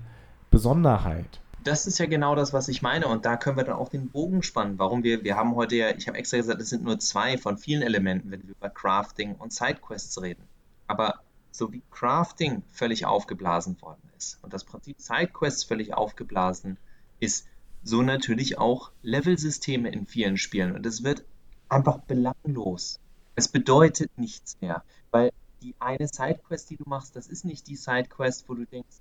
Besonderheit. 0.51 1.39
Das 1.63 1.87
ist 1.87 1.97
ja 1.97 2.05
genau 2.05 2.35
das, 2.35 2.53
was 2.53 2.67
ich 2.67 2.81
meine. 2.81 3.07
Und 3.07 3.25
da 3.25 3.37
können 3.37 3.57
wir 3.57 3.63
dann 3.63 3.75
auch 3.75 3.89
den 3.89 4.09
Bogen 4.09 4.43
spannen. 4.43 4.77
Warum 4.77 5.03
wir, 5.03 5.23
wir 5.23 5.35
haben 5.35 5.55
heute 5.55 5.75
ja, 5.75 5.89
ich 5.95 6.07
habe 6.07 6.17
extra 6.17 6.37
gesagt, 6.37 6.61
es 6.61 6.69
sind 6.69 6.83
nur 6.83 6.99
zwei 6.99 7.37
von 7.37 7.57
vielen 7.57 7.81
Elementen, 7.81 8.31
wenn 8.31 8.43
wir 8.43 8.51
über 8.51 8.69
Crafting 8.69 9.35
und 9.35 9.53
Sidequests 9.53 10.21
reden. 10.21 10.43
Aber 10.87 11.19
so 11.51 11.71
wie 11.71 11.81
Crafting 11.91 12.63
völlig 12.71 13.05
aufgeblasen 13.05 13.81
worden 13.81 14.01
ist 14.17 14.39
und 14.41 14.53
das 14.53 14.63
Prinzip 14.63 14.99
Sidequests 14.99 15.63
völlig 15.63 15.93
aufgeblasen 15.93 16.77
ist, 17.19 17.47
so 17.83 18.01
natürlich 18.01 18.57
auch 18.57 18.91
Levelsysteme 19.01 19.89
in 19.89 20.05
vielen 20.05 20.37
Spielen. 20.37 20.75
Und 20.75 20.85
es 20.85 21.03
wird 21.03 21.23
einfach 21.69 21.99
belanglos. 21.99 22.99
Es 23.35 23.47
bedeutet 23.47 24.11
nichts 24.17 24.57
mehr, 24.61 24.83
weil 25.11 25.31
die 25.63 25.75
eine 25.79 26.07
Sidequest, 26.07 26.69
die 26.69 26.77
du 26.77 26.83
machst, 26.85 27.15
das 27.15 27.27
ist 27.27 27.45
nicht 27.45 27.67
die 27.67 27.75
Sidequest, 27.75 28.45
wo 28.47 28.53
du 28.53 28.65
denkst, 28.65 28.97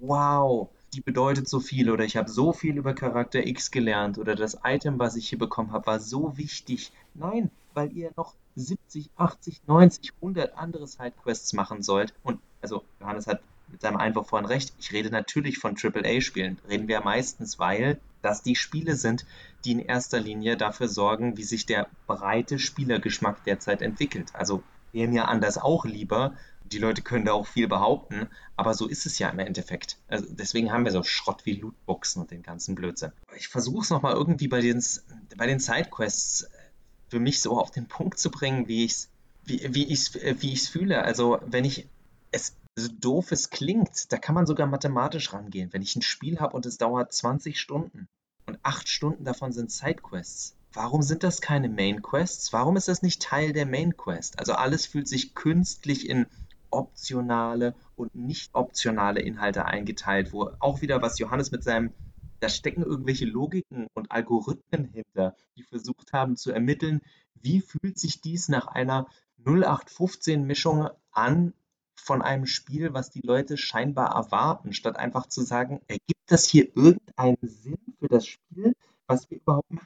wow, 0.00 0.68
die 0.94 1.00
bedeutet 1.00 1.48
so 1.48 1.60
viel 1.60 1.90
oder 1.90 2.04
ich 2.04 2.16
habe 2.16 2.30
so 2.30 2.52
viel 2.52 2.76
über 2.76 2.94
Charakter 2.94 3.46
X 3.46 3.70
gelernt 3.70 4.18
oder 4.18 4.34
das 4.34 4.58
Item, 4.64 4.98
was 4.98 5.16
ich 5.16 5.28
hier 5.28 5.38
bekommen 5.38 5.72
habe, 5.72 5.86
war 5.86 6.00
so 6.00 6.36
wichtig. 6.36 6.92
Nein, 7.14 7.50
weil 7.74 7.92
ihr 7.92 8.10
noch 8.16 8.34
70, 8.56 9.10
80, 9.16 9.62
90, 9.66 10.12
100 10.16 10.56
andere 10.56 10.86
Sidequests 10.86 11.52
machen 11.52 11.82
sollt. 11.82 12.14
Und 12.22 12.40
also 12.62 12.82
Johannes 13.00 13.26
hat 13.26 13.42
mit 13.68 13.82
seinem 13.82 13.96
Einwurf 13.96 14.28
vorhin 14.28 14.46
recht. 14.46 14.72
Ich 14.78 14.92
rede 14.92 15.10
natürlich 15.10 15.58
von 15.58 15.76
AAA-Spielen. 15.76 16.58
Reden 16.68 16.88
wir 16.88 17.00
meistens, 17.02 17.58
weil 17.58 18.00
das 18.22 18.42
die 18.42 18.56
Spiele 18.56 18.96
sind, 18.96 19.26
die 19.64 19.72
in 19.72 19.80
erster 19.80 20.20
Linie 20.20 20.56
dafür 20.56 20.88
sorgen, 20.88 21.36
wie 21.36 21.42
sich 21.42 21.66
der 21.66 21.88
breite 22.06 22.58
Spielergeschmack 22.58 23.44
derzeit 23.44 23.82
entwickelt. 23.82 24.30
Also 24.34 24.62
wäre 24.96 25.08
mir 25.08 25.28
anders 25.28 25.58
auch 25.58 25.84
lieber. 25.84 26.34
Die 26.64 26.78
Leute 26.78 27.02
können 27.02 27.24
da 27.24 27.32
auch 27.32 27.46
viel 27.46 27.68
behaupten, 27.68 28.28
aber 28.56 28.74
so 28.74 28.88
ist 28.88 29.06
es 29.06 29.20
ja 29.20 29.28
im 29.28 29.38
Endeffekt. 29.38 29.98
Also 30.08 30.26
deswegen 30.28 30.72
haben 30.72 30.84
wir 30.84 30.90
so 30.90 31.04
Schrott 31.04 31.44
wie 31.44 31.52
Lootboxen 31.52 32.22
und 32.22 32.32
den 32.32 32.42
ganzen 32.42 32.74
Blödsinn. 32.74 33.12
Ich 33.36 33.46
versuche 33.46 33.82
es 33.82 33.90
nochmal 33.90 34.14
irgendwie 34.14 34.48
bei 34.48 34.60
den, 34.60 34.82
bei 35.36 35.46
den 35.46 35.60
Sidequests 35.60 36.48
für 37.08 37.20
mich 37.20 37.40
so 37.40 37.60
auf 37.60 37.70
den 37.70 37.86
Punkt 37.86 38.18
zu 38.18 38.32
bringen, 38.32 38.66
wie 38.66 38.84
ich 38.84 38.92
es 38.92 39.08
wie, 39.44 39.74
wie 39.74 39.84
ich's, 39.84 40.14
wie 40.14 40.52
ich's 40.52 40.68
fühle. 40.68 41.02
Also 41.02 41.38
wenn 41.46 41.64
ich 41.64 41.86
es 42.32 42.56
so 42.74 42.88
doof 42.88 43.30
es 43.30 43.50
klingt, 43.50 44.12
da 44.12 44.18
kann 44.18 44.34
man 44.34 44.46
sogar 44.46 44.66
mathematisch 44.66 45.32
rangehen. 45.32 45.72
Wenn 45.72 45.82
ich 45.82 45.94
ein 45.94 46.02
Spiel 46.02 46.40
habe 46.40 46.56
und 46.56 46.66
es 46.66 46.78
dauert 46.78 47.12
20 47.12 47.60
Stunden 47.60 48.08
und 48.46 48.58
8 48.62 48.88
Stunden 48.88 49.24
davon 49.24 49.52
sind 49.52 49.70
Sidequests, 49.70 50.56
warum 50.76 51.02
sind 51.02 51.22
das 51.22 51.40
keine 51.40 51.68
Main 51.68 52.02
Quests? 52.02 52.52
Warum 52.52 52.76
ist 52.76 52.88
das 52.88 53.02
nicht 53.02 53.22
Teil 53.22 53.52
der 53.52 53.66
Main 53.66 53.96
Quest? 53.96 54.38
Also 54.38 54.52
alles 54.52 54.86
fühlt 54.86 55.08
sich 55.08 55.34
künstlich 55.34 56.08
in 56.08 56.26
optionale 56.70 57.74
und 57.96 58.14
nicht 58.14 58.54
optionale 58.54 59.20
Inhalte 59.20 59.64
eingeteilt, 59.64 60.32
wo 60.32 60.50
auch 60.60 60.82
wieder 60.82 61.00
was 61.00 61.18
Johannes 61.18 61.50
mit 61.50 61.64
seinem 61.64 61.92
da 62.40 62.50
stecken 62.50 62.82
irgendwelche 62.82 63.24
Logiken 63.24 63.86
und 63.94 64.10
Algorithmen 64.12 64.90
hinter, 64.92 65.34
die 65.56 65.62
versucht 65.62 66.12
haben 66.12 66.36
zu 66.36 66.52
ermitteln, 66.52 67.00
wie 67.34 67.62
fühlt 67.62 67.98
sich 67.98 68.20
dies 68.20 68.48
nach 68.48 68.66
einer 68.66 69.06
0815-Mischung 69.44 70.90
an 71.12 71.54
von 71.94 72.20
einem 72.20 72.44
Spiel, 72.44 72.92
was 72.92 73.08
die 73.08 73.22
Leute 73.22 73.56
scheinbar 73.56 74.14
erwarten, 74.14 74.74
statt 74.74 74.98
einfach 74.98 75.26
zu 75.26 75.42
sagen, 75.42 75.80
ergibt 75.88 76.20
das 76.26 76.44
hier 76.46 76.76
irgendeinen 76.76 77.38
Sinn 77.40 77.78
für 77.98 78.08
das 78.08 78.26
Spiel, 78.26 78.74
was 79.06 79.30
wir 79.30 79.38
überhaupt 79.38 79.70
machen? 79.70 79.85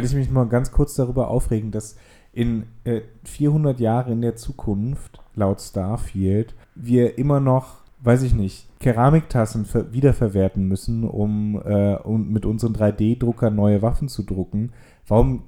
Kann 0.00 0.10
ich 0.10 0.14
mich 0.14 0.30
mal 0.30 0.46
ganz 0.46 0.72
kurz 0.72 0.94
darüber 0.94 1.28
aufregen, 1.28 1.70
dass 1.70 1.96
in 2.32 2.64
äh, 2.84 3.00
400 3.24 3.80
Jahren 3.80 4.12
in 4.12 4.22
der 4.22 4.36
Zukunft, 4.36 5.20
laut 5.34 5.60
Starfield, 5.60 6.54
wir 6.74 7.18
immer 7.18 7.40
noch 7.40 7.80
weiß 8.02 8.22
ich 8.22 8.34
nicht, 8.34 8.66
Keramiktassen 8.80 9.66
wiederverwerten 9.92 10.66
müssen, 10.66 11.04
um, 11.04 11.60
äh, 11.64 11.96
um 11.96 12.32
mit 12.32 12.46
unseren 12.46 12.74
3D-Druckern 12.74 13.54
neue 13.54 13.82
Waffen 13.82 14.08
zu 14.08 14.22
drucken, 14.22 14.72
warum 15.06 15.42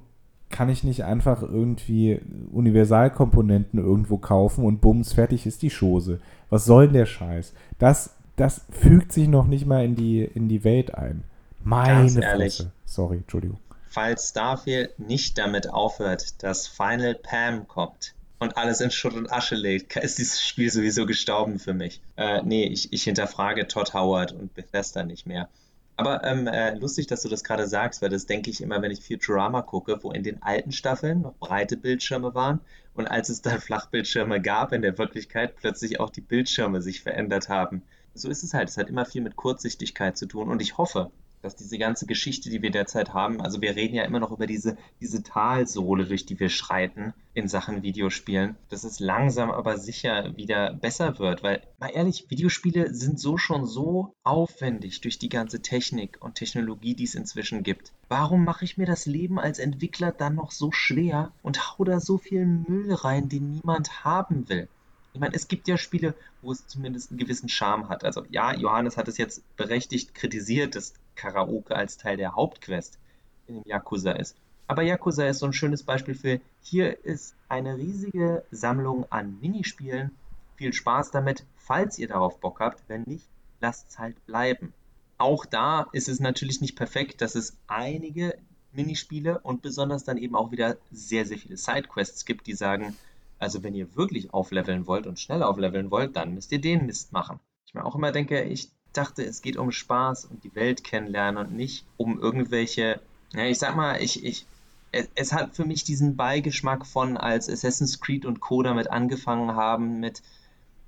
kann 0.49 0.69
ich 0.69 0.83
nicht 0.83 1.03
einfach 1.03 1.41
irgendwie 1.41 2.21
Universalkomponenten 2.51 3.79
irgendwo 3.79 4.17
kaufen 4.17 4.65
und 4.65 4.81
bums, 4.81 5.13
fertig 5.13 5.47
ist 5.47 5.63
die 5.63 5.71
Chose? 5.71 6.19
Was 6.51 6.65
soll 6.65 6.85
denn 6.85 6.93
der 6.93 7.05
Scheiß? 7.07 7.53
Das, 7.79 8.15
das 8.35 8.65
fügt 8.69 9.11
sich 9.11 9.27
noch 9.27 9.47
nicht 9.47 9.65
mal 9.65 9.83
in 9.83 9.95
die, 9.95 10.21
in 10.21 10.47
die 10.47 10.63
Welt 10.63 10.93
ein. 10.93 11.23
Meine 11.63 12.01
Ganz 12.01 12.17
ehrlich. 12.17 12.57
Fresse. 12.57 12.71
Sorry, 12.85 13.17
Entschuldigung. 13.17 13.57
Falls 13.93 14.29
Starfield 14.29 14.97
nicht 14.97 15.37
damit 15.37 15.69
aufhört, 15.69 16.41
dass 16.41 16.67
Final 16.67 17.13
Pam 17.13 17.67
kommt, 17.67 18.15
und 18.39 18.57
alles 18.57 18.81
in 18.81 18.89
Schutt 18.89 19.13
und 19.13 19.31
Asche 19.31 19.53
legt, 19.53 19.95
ist 19.97 20.17
dieses 20.17 20.41
Spiel 20.41 20.71
sowieso 20.71 21.05
gestorben 21.05 21.59
für 21.59 21.75
mich. 21.75 22.01
Äh, 22.17 22.41
nee, 22.41 22.65
ich, 22.65 22.91
ich 22.91 23.03
hinterfrage 23.03 23.67
Todd 23.67 23.93
Howard 23.93 24.31
und 24.31 24.55
Bethesda 24.55 25.03
nicht 25.03 25.27
mehr. 25.27 25.47
Aber 25.95 26.23
ähm, 26.23 26.47
äh, 26.47 26.73
lustig, 26.73 27.05
dass 27.05 27.21
du 27.21 27.29
das 27.29 27.43
gerade 27.43 27.67
sagst, 27.67 28.01
weil 28.01 28.09
das 28.09 28.25
denke 28.25 28.49
ich 28.49 28.61
immer, 28.61 28.81
wenn 28.81 28.89
ich 28.89 29.05
Futurama 29.05 29.61
gucke, 29.61 30.03
wo 30.03 30.11
in 30.11 30.23
den 30.23 30.41
alten 30.41 30.71
Staffeln 30.71 31.21
noch 31.21 31.35
breite 31.35 31.77
Bildschirme 31.77 32.33
waren 32.33 32.61
und 32.95 33.05
als 33.05 33.29
es 33.29 33.43
dann 33.43 33.59
Flachbildschirme 33.61 34.41
gab, 34.41 34.73
in 34.73 34.81
der 34.81 34.97
Wirklichkeit 34.97 35.55
plötzlich 35.55 35.99
auch 35.99 36.09
die 36.09 36.21
Bildschirme 36.21 36.81
sich 36.81 37.01
verändert 37.01 37.47
haben. 37.47 37.83
So 38.15 38.27
ist 38.27 38.41
es 38.41 38.55
halt. 38.55 38.69
Es 38.69 38.77
hat 38.77 38.89
immer 38.89 39.05
viel 39.05 39.21
mit 39.21 39.35
Kurzsichtigkeit 39.35 40.17
zu 40.17 40.25
tun 40.25 40.49
und 40.49 40.63
ich 40.63 40.79
hoffe, 40.79 41.11
dass 41.43 41.55
diese 41.55 41.77
ganze 41.77 42.05
Geschichte, 42.05 42.49
die 42.49 42.61
wir 42.61 42.71
derzeit 42.71 43.13
haben, 43.13 43.41
also 43.41 43.61
wir 43.61 43.75
reden 43.75 43.95
ja 43.95 44.03
immer 44.05 44.19
noch 44.19 44.31
über 44.31 44.47
diese, 44.47 44.77
diese 45.01 45.21
Talsohle, 45.21 46.05
durch 46.05 46.25
die 46.25 46.39
wir 46.39 46.49
schreiten 46.49 47.13
in 47.33 47.47
Sachen 47.47 47.83
Videospielen, 47.83 48.55
dass 48.69 48.85
es 48.85 48.99
langsam 48.99 49.51
aber 49.51 49.77
sicher 49.77 50.35
wieder 50.37 50.73
besser 50.73 51.19
wird, 51.19 51.43
weil, 51.43 51.61
mal 51.79 51.89
ehrlich, 51.89 52.29
Videospiele 52.29 52.93
sind 52.93 53.19
so 53.19 53.37
schon 53.37 53.65
so 53.65 54.15
aufwendig 54.23 55.01
durch 55.01 55.19
die 55.19 55.29
ganze 55.29 55.61
Technik 55.61 56.17
und 56.21 56.35
Technologie, 56.35 56.95
die 56.95 57.03
es 57.03 57.15
inzwischen 57.15 57.63
gibt. 57.63 57.91
Warum 58.07 58.45
mache 58.45 58.63
ich 58.63 58.77
mir 58.77 58.85
das 58.85 59.05
Leben 59.05 59.37
als 59.39 59.59
Entwickler 59.59 60.11
dann 60.11 60.35
noch 60.35 60.51
so 60.51 60.71
schwer 60.71 61.33
und 61.41 61.77
hau 61.77 61.83
da 61.83 61.99
so 61.99 62.17
viel 62.17 62.45
Müll 62.45 62.93
rein, 62.93 63.27
den 63.27 63.51
niemand 63.51 64.05
haben 64.05 64.47
will? 64.47 64.69
Ich 65.13 65.19
meine, 65.19 65.35
es 65.35 65.47
gibt 65.47 65.67
ja 65.67 65.77
Spiele, 65.77 66.15
wo 66.41 66.51
es 66.51 66.65
zumindest 66.65 67.11
einen 67.11 67.19
gewissen 67.19 67.47
Charme 67.47 67.87
hat. 67.87 68.03
Also 68.03 68.25
ja, 68.29 68.53
Johannes 68.55 68.97
hat 68.97 69.07
es 69.07 69.17
jetzt 69.17 69.43
berechtigt 69.55 70.15
kritisiert, 70.15 70.75
dass 70.75 70.93
Karaoke 71.15 71.75
als 71.75 71.97
Teil 71.97 72.17
der 72.17 72.35
Hauptquest 72.35 72.99
in 73.47 73.55
dem 73.55 73.63
Yakuza 73.65 74.11
ist. 74.11 74.35
Aber 74.67 74.81
Yakuza 74.81 75.27
ist 75.27 75.39
so 75.39 75.45
ein 75.45 75.53
schönes 75.53 75.83
Beispiel 75.83 76.15
für, 76.15 76.39
hier 76.61 77.03
ist 77.05 77.35
eine 77.49 77.77
riesige 77.77 78.43
Sammlung 78.51 79.05
an 79.11 79.39
Minispielen. 79.41 80.11
Viel 80.55 80.73
Spaß 80.73 81.11
damit, 81.11 81.45
falls 81.57 81.99
ihr 81.99 82.07
darauf 82.07 82.39
Bock 82.39 82.59
habt. 82.59 82.81
Wenn 82.87 83.03
nicht, 83.03 83.27
lasst 83.59 83.89
es 83.89 83.99
halt 83.99 84.25
bleiben. 84.25 84.73
Auch 85.17 85.45
da 85.45 85.87
ist 85.91 86.09
es 86.09 86.19
natürlich 86.19 86.61
nicht 86.61 86.75
perfekt, 86.75 87.21
dass 87.21 87.35
es 87.35 87.57
einige 87.67 88.37
Minispiele 88.71 89.39
und 89.39 89.61
besonders 89.61 90.03
dann 90.03 90.17
eben 90.17 90.35
auch 90.35 90.51
wieder 90.51 90.77
sehr, 90.91 91.25
sehr 91.25 91.37
viele 91.37 91.57
Sidequests 91.57 92.25
gibt, 92.25 92.47
die 92.47 92.53
sagen, 92.53 92.95
also 93.39 93.63
wenn 93.63 93.75
ihr 93.75 93.95
wirklich 93.95 94.33
aufleveln 94.33 94.87
wollt 94.87 95.05
und 95.05 95.19
schnell 95.19 95.43
aufleveln 95.43 95.91
wollt, 95.91 96.15
dann 96.15 96.33
müsst 96.33 96.51
ihr 96.51 96.61
den 96.61 96.85
Mist 96.85 97.11
machen. 97.11 97.39
Ich 97.65 97.73
mir 97.73 97.85
auch 97.85 97.95
immer 97.95 98.11
denke, 98.11 98.43
ich 98.43 98.71
dachte, 98.93 99.23
es 99.23 99.41
geht 99.41 99.57
um 99.57 99.71
Spaß 99.71 100.25
und 100.25 100.43
die 100.43 100.55
Welt 100.55 100.83
kennenlernen 100.83 101.45
und 101.45 101.55
nicht 101.55 101.85
um 101.97 102.19
irgendwelche, 102.19 102.99
ja, 103.33 103.45
ich 103.45 103.59
sag 103.59 103.75
mal, 103.75 104.01
ich, 104.01 104.23
ich, 104.23 104.45
es, 104.91 105.33
hat 105.33 105.55
für 105.55 105.65
mich 105.65 105.83
diesen 105.83 106.15
Beigeschmack 106.15 106.85
von, 106.85 107.17
als 107.17 107.49
Assassin's 107.49 107.99
Creed 107.99 108.25
und 108.25 108.39
Co. 108.39 108.61
damit 108.61 108.89
angefangen 108.89 109.55
haben, 109.55 109.99
mit, 109.99 110.21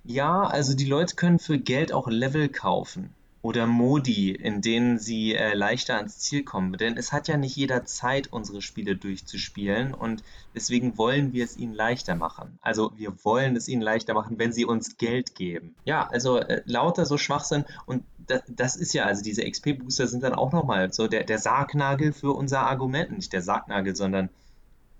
ja, 0.03 0.43
also 0.43 0.75
die 0.75 0.85
Leute 0.85 1.15
können 1.15 1.39
für 1.39 1.57
Geld 1.57 1.91
auch 1.91 2.07
Level 2.07 2.49
kaufen 2.49 3.13
oder 3.45 3.67
Modi, 3.67 4.31
in 4.31 4.61
denen 4.61 4.97
sie 4.97 5.35
äh, 5.35 5.53
leichter 5.53 5.97
ans 5.97 6.17
Ziel 6.17 6.43
kommen. 6.43 6.73
Denn 6.73 6.97
es 6.97 7.11
hat 7.11 7.27
ja 7.27 7.37
nicht 7.37 7.55
jeder 7.55 7.85
Zeit, 7.85 8.33
unsere 8.33 8.63
Spiele 8.63 8.95
durchzuspielen 8.95 9.93
und 9.93 10.23
deswegen 10.55 10.97
wollen 10.97 11.31
wir 11.31 11.43
es 11.43 11.55
ihnen 11.55 11.75
leichter 11.75 12.15
machen. 12.15 12.57
Also 12.63 12.91
wir 12.95 13.13
wollen 13.23 13.55
es 13.55 13.67
ihnen 13.67 13.83
leichter 13.83 14.15
machen, 14.15 14.39
wenn 14.39 14.51
sie 14.51 14.65
uns 14.65 14.97
Geld 14.97 15.35
geben. 15.35 15.75
Ja, 15.85 16.07
also 16.07 16.39
äh, 16.39 16.63
lauter 16.65 17.05
so 17.05 17.19
Schwachsinn 17.19 17.65
und 17.85 18.03
da, 18.25 18.39
das 18.47 18.77
ist 18.77 18.93
ja, 18.93 19.05
also 19.05 19.21
diese 19.21 19.43
XP-Booster 19.43 20.07
sind 20.07 20.23
dann 20.23 20.33
auch 20.33 20.51
nochmal 20.51 20.91
so 20.91 21.07
der, 21.07 21.23
der 21.23 21.37
Sargnagel 21.37 22.13
für 22.13 22.31
unser 22.31 22.61
Argument. 22.61 23.11
Nicht 23.11 23.31
der 23.31 23.43
Sargnagel, 23.43 23.95
sondern 23.95 24.29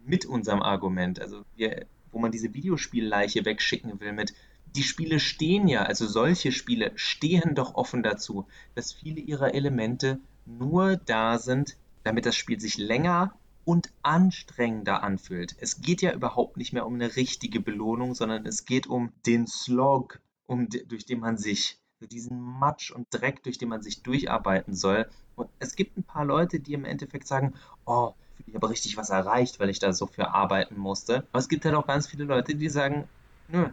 mit 0.06 0.28
unserem 0.28 0.62
Argument. 0.62 1.20
Also 1.20 1.46
wir, 1.56 1.88
wo 2.12 2.20
man 2.20 2.32
diese 2.32 2.54
Videospielleiche 2.54 3.44
wegschicken 3.44 4.00
will 4.00 4.14
mit 4.14 4.36
die 4.76 4.84
Spiele 4.84 5.20
stehen 5.20 5.68
ja, 5.68 5.84
also 5.84 6.06
solche 6.06 6.52
Spiele 6.52 6.92
stehen 6.96 7.56
doch 7.56 7.76
offen 7.76 8.04
dazu, 8.04 8.46
dass 8.76 8.94
viele 8.94 9.22
ihrer 9.22 9.54
Elemente 9.54 10.20
nur 10.46 10.98
da 10.98 11.40
sind, 11.40 11.78
damit 12.04 12.26
das 12.26 12.36
Spiel 12.36 12.60
sich 12.60 12.78
länger 12.78 13.34
und 13.64 13.90
anstrengender 14.04 15.02
anfühlt. 15.02 15.56
Es 15.60 15.82
geht 15.82 16.02
ja 16.02 16.14
überhaupt 16.14 16.58
nicht 16.58 16.74
mehr 16.74 16.86
um 16.86 16.94
eine 16.96 17.16
richtige 17.16 17.60
Belohnung, 17.60 18.14
sondern 18.14 18.46
es 18.46 18.66
geht 18.66 18.86
um 18.86 19.12
den 19.26 19.48
Slog, 19.48 20.20
um, 20.46 20.70
durch 20.70 21.06
den 21.06 21.20
man 21.20 21.38
sich, 21.38 21.80
diesen 22.12 22.40
Matsch 22.40 22.92
und 22.92 23.08
Dreck, 23.10 23.42
durch 23.42 23.58
den 23.58 23.70
man 23.70 23.82
sich 23.82 24.04
durcharbeiten 24.04 24.76
soll. 24.76 25.10
Und 25.36 25.50
es 25.58 25.76
gibt 25.76 25.98
ein 25.98 26.04
paar 26.04 26.26
Leute, 26.26 26.60
die 26.60 26.74
im 26.74 26.86
Endeffekt 26.86 27.26
sagen, 27.26 27.56
oh, 27.86 28.14
ich 28.46 28.54
habe 28.54 28.70
richtig 28.70 28.96
was 28.98 29.10
erreicht, 29.10 29.60
weil 29.60 29.70
ich 29.70 29.80
da 29.80 29.92
so 29.92 30.06
für 30.06 30.30
arbeiten 30.30 30.78
musste. 30.78 31.26
Aber 31.32 31.40
es 31.40 31.50
gibt 31.50 31.66
halt 31.66 31.74
auch 31.74 31.88
ganz 31.88 32.06
viele 32.06 32.26
Leute, 32.26 32.54
die 32.54 32.70
sagen, 32.70 33.08
nö, 33.48 33.70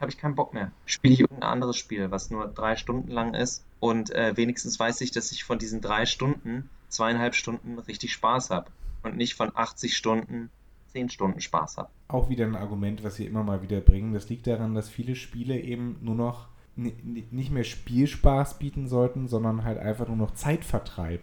habe 0.00 0.10
ich 0.10 0.18
keinen 0.18 0.34
Bock 0.34 0.54
mehr. 0.54 0.72
Spiele 0.84 1.14
ich 1.14 1.20
irgendein 1.20 1.50
anderes 1.50 1.76
Spiel, 1.76 2.10
was 2.10 2.30
nur 2.30 2.48
drei 2.48 2.76
Stunden 2.76 3.10
lang 3.10 3.34
ist 3.34 3.64
und 3.80 4.10
äh, 4.10 4.36
wenigstens 4.36 4.78
weiß 4.78 5.00
ich, 5.00 5.10
dass 5.10 5.32
ich 5.32 5.44
von 5.44 5.58
diesen 5.58 5.80
drei 5.80 6.06
Stunden 6.06 6.68
zweieinhalb 6.88 7.34
Stunden 7.34 7.78
richtig 7.78 8.12
Spaß 8.12 8.50
habe 8.50 8.70
und 9.02 9.16
nicht 9.16 9.34
von 9.34 9.52
80 9.54 9.96
Stunden 9.96 10.50
zehn 10.88 11.10
Stunden 11.10 11.40
Spaß 11.40 11.76
habe. 11.76 11.90
Auch 12.08 12.28
wieder 12.28 12.46
ein 12.46 12.56
Argument, 12.56 13.04
was 13.04 13.16
sie 13.16 13.26
immer 13.26 13.42
mal 13.42 13.62
wieder 13.62 13.80
bringen. 13.80 14.12
Das 14.12 14.28
liegt 14.28 14.46
daran, 14.46 14.74
dass 14.74 14.88
viele 14.88 15.14
Spiele 15.14 15.60
eben 15.60 15.98
nur 16.00 16.14
noch 16.14 16.48
nicht 16.76 17.50
mehr 17.50 17.64
Spielspaß 17.64 18.58
bieten 18.58 18.86
sollten, 18.86 19.28
sondern 19.28 19.64
halt 19.64 19.78
einfach 19.78 20.08
nur 20.08 20.16
noch 20.16 20.34
Zeitvertreib. 20.34 21.22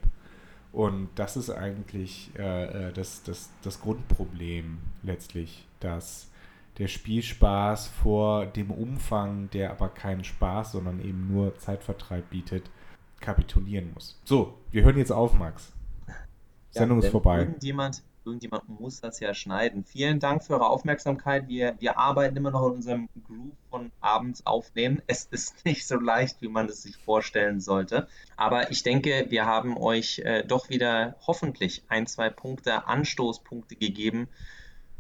Und 0.72 1.10
das 1.16 1.38
ist 1.38 1.52
eigentlich 1.52 2.32
äh, 2.38 2.88
äh, 2.88 2.94
das, 2.94 3.22
das, 3.22 3.52
das 3.62 3.80
Grundproblem 3.80 4.80
letztlich, 5.04 5.68
dass 5.80 6.32
der 6.78 6.88
Spielspaß 6.88 7.88
vor 7.88 8.46
dem 8.46 8.72
Umfang, 8.72 9.50
der 9.52 9.72
aber 9.72 9.90
keinen 9.90 10.24
Spaß, 10.24 10.72
sondern 10.72 11.00
eben 11.00 11.28
nur 11.28 11.58
Zeitvertreib 11.58 12.30
bietet, 12.30 12.70
kapitulieren 13.20 13.92
muss. 13.94 14.20
So, 14.24 14.58
wir 14.72 14.84
hören 14.84 14.98
jetzt 14.98 15.12
auf, 15.12 15.34
Max. 15.34 15.72
Sendung 16.72 17.00
ja, 17.00 17.06
ist 17.06 17.12
vorbei. 17.12 17.40
Irgendjemand, 17.40 18.02
irgendjemand 18.26 18.68
muss 18.68 19.00
das 19.00 19.20
ja 19.20 19.36
schneiden. 19.36 19.84
Vielen 19.84 20.20
Dank 20.20 20.44
für 20.44 20.54
eure 20.54 20.68
Aufmerksamkeit. 20.68 21.48
Wir, 21.48 21.76
wir 21.80 22.00
arbeiten 22.00 22.36
immer 22.36 22.50
noch 22.50 22.68
in 22.68 22.74
unserem 22.74 23.10
Groove 23.28 23.54
von 23.70 23.92
abends 24.02 24.46
aufnehmen. 24.46 25.02
Es 25.06 25.26
ist 25.26 25.66
nicht 25.66 25.86
so 25.86 26.00
leicht, 26.00 26.42
wie 26.42 26.48
man 26.48 26.66
es 26.68 26.82
sich 26.82 26.98
vorstellen 26.98 27.62
sollte. 27.62 28.08
Aber 28.36 28.72
ich 28.72 28.82
denke, 28.82 29.28
wir 29.30 29.46
haben 29.46 29.78
euch 29.78 30.20
äh, 30.20 30.44
doch 30.44 30.70
wieder 30.70 31.16
hoffentlich 31.28 31.84
ein, 31.88 32.08
zwei 32.08 32.32
Punkte, 32.32 32.88
Anstoßpunkte 32.88 33.76
gegeben, 33.76 34.28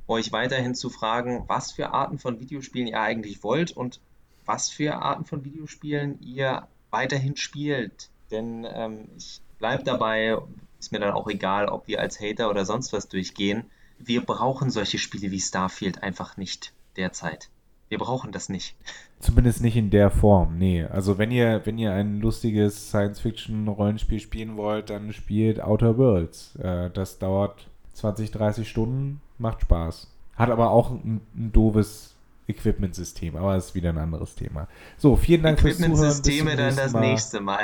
euch 0.07 0.31
weiterhin 0.31 0.75
zu 0.75 0.89
fragen, 0.89 1.43
was 1.47 1.71
für 1.71 1.93
Arten 1.93 2.19
von 2.19 2.39
Videospielen 2.39 2.87
ihr 2.87 3.01
eigentlich 3.01 3.43
wollt 3.43 3.71
und 3.71 3.99
was 4.45 4.69
für 4.69 4.95
Arten 4.95 5.25
von 5.25 5.45
Videospielen 5.45 6.19
ihr 6.21 6.67
weiterhin 6.91 7.37
spielt. 7.37 8.09
Denn 8.31 8.67
ähm, 8.69 9.07
ich 9.17 9.41
bleibe 9.59 9.83
dabei, 9.83 10.37
ist 10.79 10.91
mir 10.91 10.99
dann 10.99 11.13
auch 11.13 11.27
egal, 11.27 11.67
ob 11.67 11.87
wir 11.87 12.01
als 12.01 12.19
Hater 12.19 12.49
oder 12.49 12.65
sonst 12.65 12.91
was 12.93 13.07
durchgehen. 13.07 13.65
Wir 13.97 14.25
brauchen 14.25 14.69
solche 14.69 14.97
Spiele 14.97 15.31
wie 15.31 15.39
Starfield 15.39 16.03
einfach 16.03 16.35
nicht 16.35 16.73
derzeit. 16.97 17.49
Wir 17.89 17.99
brauchen 17.99 18.31
das 18.31 18.49
nicht. 18.49 18.75
Zumindest 19.19 19.61
nicht 19.61 19.77
in 19.77 19.91
der 19.91 20.09
Form, 20.09 20.57
nee. 20.57 20.83
Also 20.83 21.17
wenn 21.17 21.31
ihr, 21.31 21.61
wenn 21.65 21.77
ihr 21.77 21.93
ein 21.93 22.19
lustiges 22.19 22.89
Science-Fiction-Rollenspiel 22.89 24.19
spielen 24.19 24.57
wollt, 24.57 24.89
dann 24.89 25.13
spielt 25.13 25.61
Outer 25.61 25.97
Worlds. 25.97 26.55
Äh, 26.55 26.89
das 26.89 27.19
dauert 27.19 27.67
20, 27.93 28.31
30 28.31 28.67
Stunden, 28.67 29.21
macht 29.37 29.61
Spaß. 29.61 30.07
Hat 30.35 30.49
aber 30.49 30.71
auch 30.71 30.91
ein, 30.91 31.21
ein 31.35 31.51
doofes 31.51 32.15
Equipment-System, 32.47 33.35
aber 33.35 33.55
das 33.55 33.67
ist 33.67 33.75
wieder 33.75 33.89
ein 33.89 33.97
anderes 33.97 34.35
Thema. 34.35 34.67
So, 34.97 35.15
vielen 35.15 35.43
Dank 35.43 35.59
fürs 35.59 35.77
Zuhören. 35.77 35.93
Equipment-Systeme 35.93 36.55
dann 36.55 36.75
das 36.75 36.91
Mal. 36.93 37.01
nächste 37.01 37.39
Mal. 37.39 37.63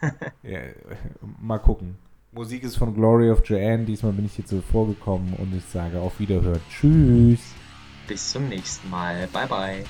ja, 0.42 0.60
mal 1.40 1.58
gucken. 1.58 1.96
Musik 2.32 2.62
ist 2.62 2.76
von 2.76 2.94
Glory 2.94 3.30
of 3.30 3.42
Joanne. 3.44 3.84
Diesmal 3.84 4.12
bin 4.12 4.26
ich 4.26 4.34
hier 4.34 4.46
zuvor 4.46 4.86
gekommen 4.86 5.34
und 5.38 5.54
ich 5.56 5.64
sage 5.64 6.00
auf 6.00 6.20
Wiederhören. 6.20 6.60
Tschüss. 6.68 7.40
Bis 8.06 8.30
zum 8.30 8.48
nächsten 8.48 8.88
Mal. 8.90 9.28
Bye, 9.32 9.46
bye. 9.46 9.84